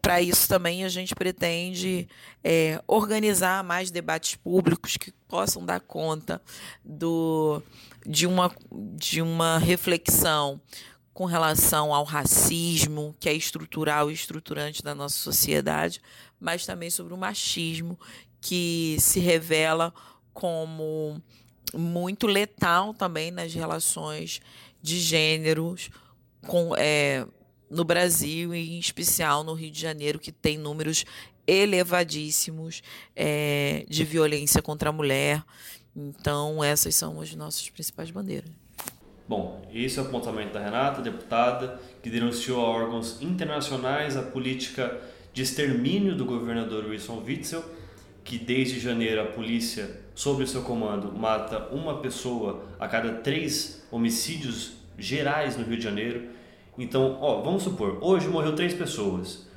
Para 0.01 0.21
isso 0.21 0.47
também 0.47 0.83
a 0.83 0.89
gente 0.89 1.13
pretende 1.13 2.07
é, 2.43 2.81
organizar 2.87 3.63
mais 3.63 3.91
debates 3.91 4.35
públicos 4.35 4.97
que 4.97 5.11
possam 5.27 5.63
dar 5.63 5.79
conta 5.79 6.41
do, 6.83 7.61
de, 8.05 8.25
uma, 8.25 8.51
de 8.97 9.21
uma 9.21 9.59
reflexão 9.59 10.59
com 11.13 11.25
relação 11.25 11.93
ao 11.93 12.03
racismo, 12.03 13.15
que 13.19 13.27
é 13.27 13.33
estrutural 13.33 14.09
e 14.09 14.13
estruturante 14.13 14.81
da 14.81 14.95
nossa 14.95 15.17
sociedade, 15.17 16.01
mas 16.39 16.65
também 16.65 16.89
sobre 16.89 17.13
o 17.13 17.17
machismo, 17.17 17.99
que 18.39 18.97
se 18.99 19.19
revela 19.19 19.93
como 20.33 21.21
muito 21.73 22.27
letal 22.27 22.93
também 22.93 23.31
nas 23.31 23.53
relações 23.53 24.41
de 24.81 24.99
gêneros 24.99 25.89
com, 26.47 26.75
é, 26.75 27.25
no 27.69 27.83
Brasil 27.83 28.53
e 28.55 28.75
em 28.75 28.79
especial 28.79 29.43
no 29.43 29.53
Rio 29.53 29.71
de 29.71 29.79
Janeiro, 29.79 30.19
que 30.19 30.31
tem 30.31 30.57
números 30.57 31.05
elevadíssimos 31.45 32.81
é, 33.15 33.85
de 33.87 34.03
violência 34.03 34.61
contra 34.61 34.89
a 34.89 34.93
mulher. 34.93 35.43
Então, 35.95 36.63
essas 36.63 36.95
são 36.95 37.19
as 37.21 37.33
nossas 37.35 37.69
principais 37.69 38.09
bandeiras. 38.09 38.49
Bom, 39.31 39.61
esse 39.73 39.97
é 39.97 40.01
o 40.01 40.07
apontamento 40.07 40.51
da 40.51 40.59
Renata, 40.59 41.01
deputada, 41.01 41.79
que 42.03 42.09
denunciou 42.09 42.65
a 42.65 42.67
órgãos 42.67 43.21
internacionais 43.21 44.17
a 44.17 44.21
política 44.21 44.99
de 45.31 45.41
extermínio 45.41 46.17
do 46.17 46.25
governador 46.25 46.83
Wilson 46.87 47.23
Witzel, 47.25 47.63
que 48.25 48.37
desde 48.37 48.77
janeiro 48.77 49.21
a 49.21 49.25
polícia, 49.27 50.01
sob 50.13 50.45
seu 50.45 50.63
comando, 50.63 51.17
mata 51.17 51.69
uma 51.71 51.99
pessoa 51.99 52.65
a 52.77 52.89
cada 52.89 53.19
três 53.19 53.87
homicídios 53.89 54.73
gerais 54.97 55.55
no 55.55 55.63
Rio 55.63 55.77
de 55.77 55.83
Janeiro. 55.85 56.23
Então, 56.77 57.17
ó, 57.21 57.41
vamos 57.41 57.63
supor, 57.63 57.99
hoje 58.01 58.27
morreu 58.27 58.53
três 58.53 58.73
pessoas. 58.73 59.47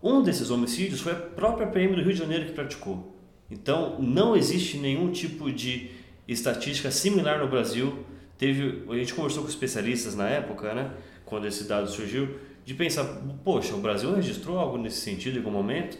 Um 0.00 0.22
desses 0.22 0.48
homicídios 0.48 1.00
foi 1.00 1.10
a 1.10 1.16
própria 1.16 1.66
PM 1.66 1.96
do 1.96 2.02
Rio 2.02 2.12
de 2.12 2.20
Janeiro 2.20 2.46
que 2.46 2.52
praticou. 2.52 3.18
Então, 3.50 3.96
não 3.98 4.36
existe 4.36 4.78
nenhum 4.78 5.10
tipo 5.10 5.50
de 5.50 5.90
estatística 6.28 6.92
similar 6.92 7.40
no 7.40 7.48
Brasil 7.48 8.13
teve 8.38 8.84
a 8.88 8.96
gente 8.96 9.14
conversou 9.14 9.42
com 9.42 9.48
especialistas 9.48 10.14
na 10.14 10.28
época, 10.28 10.74
né, 10.74 10.90
quando 11.24 11.46
esse 11.46 11.64
dado 11.64 11.88
surgiu, 11.88 12.28
de 12.64 12.74
pensar, 12.74 13.04
poxa, 13.44 13.74
o 13.74 13.80
Brasil 13.80 14.14
registrou 14.14 14.58
algo 14.58 14.78
nesse 14.78 15.00
sentido 15.00 15.36
em 15.36 15.38
algum 15.38 15.50
momento? 15.50 15.98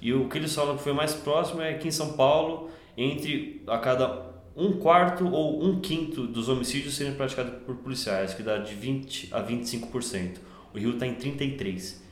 E 0.00 0.12
o 0.12 0.28
que 0.28 0.36
eles 0.36 0.54
falam 0.54 0.76
que 0.76 0.82
foi 0.82 0.92
mais 0.92 1.14
próximo 1.14 1.62
é 1.62 1.74
que 1.74 1.88
em 1.88 1.92
São 1.92 2.14
Paulo 2.14 2.70
entre 2.96 3.62
a 3.66 3.78
cada 3.78 4.32
um 4.56 4.72
quarto 4.72 5.26
ou 5.26 5.64
um 5.64 5.80
quinto 5.80 6.26
dos 6.26 6.48
homicídios 6.48 6.94
serem 6.94 7.14
praticados 7.14 7.62
por 7.64 7.76
policiais, 7.76 8.34
que 8.34 8.42
dá 8.42 8.58
de 8.58 8.74
20 8.74 9.28
a 9.32 9.42
25%. 9.42 10.38
O 10.74 10.78
Rio 10.78 10.92
está 10.92 11.06
em 11.06 11.14
33%. 11.14 12.02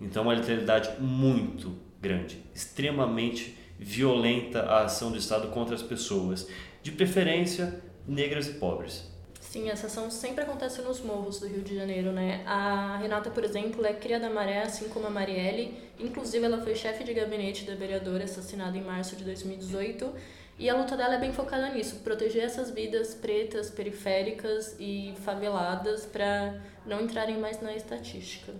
Então, 0.00 0.22
é 0.22 0.26
uma 0.26 0.34
letalidade 0.34 0.98
muito 0.98 1.74
grande, 2.00 2.38
extremamente 2.54 3.54
violenta 3.78 4.62
a 4.62 4.84
ação 4.84 5.10
do 5.10 5.18
Estado 5.18 5.48
contra 5.48 5.74
as 5.74 5.82
pessoas, 5.82 6.48
de 6.82 6.90
preferência 6.90 7.82
negras 8.06 8.48
e 8.48 8.54
pobres. 8.54 9.09
Sim, 9.50 9.68
essa 9.68 9.88
ação 9.88 10.08
sempre 10.12 10.44
acontece 10.44 10.80
nos 10.80 11.00
morros 11.00 11.40
do 11.40 11.48
Rio 11.48 11.62
de 11.62 11.74
Janeiro, 11.74 12.12
né? 12.12 12.44
A 12.46 12.98
Renata, 12.98 13.30
por 13.30 13.42
exemplo, 13.42 13.84
é 13.84 13.92
cria 13.92 14.20
da 14.20 14.30
Maré, 14.30 14.62
assim 14.62 14.88
como 14.88 15.08
a 15.08 15.10
Marielle. 15.10 15.76
Inclusive, 15.98 16.44
ela 16.44 16.62
foi 16.62 16.76
chefe 16.76 17.02
de 17.02 17.12
gabinete 17.12 17.64
da 17.64 17.74
vereadora 17.74 18.22
assassinada 18.22 18.78
em 18.78 18.80
março 18.80 19.16
de 19.16 19.24
2018. 19.24 20.08
E 20.56 20.70
a 20.70 20.76
luta 20.76 20.96
dela 20.96 21.16
é 21.16 21.18
bem 21.18 21.32
focada 21.32 21.68
nisso, 21.70 21.96
proteger 22.04 22.44
essas 22.44 22.70
vidas 22.70 23.12
pretas, 23.12 23.68
periféricas 23.70 24.76
e 24.78 25.14
faveladas 25.24 26.06
para 26.06 26.54
não 26.86 27.00
entrarem 27.00 27.36
mais 27.40 27.60
na 27.60 27.74
estatística. 27.74 28.52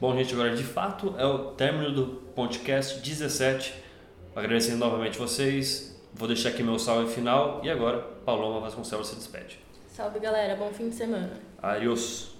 Bom, 0.00 0.16
gente, 0.16 0.32
agora 0.32 0.56
de 0.56 0.64
fato 0.64 1.14
é 1.18 1.26
o 1.26 1.50
término 1.50 1.92
do 1.92 2.06
podcast 2.34 3.00
17. 3.00 3.74
Agradecendo 4.34 4.78
novamente 4.78 5.18
vocês. 5.18 5.94
Vou 6.14 6.26
deixar 6.26 6.48
aqui 6.48 6.62
meu 6.62 6.78
salve 6.78 7.12
final 7.12 7.60
e 7.62 7.68
agora 7.68 7.98
Paloma 8.24 8.60
Vasconcelos 8.60 9.08
se 9.08 9.16
despede. 9.16 9.67
Salve 9.98 10.20
galera, 10.20 10.54
bom 10.54 10.70
fim 10.72 10.90
de 10.90 10.94
semana. 10.94 11.40
Adiós. 11.60 12.37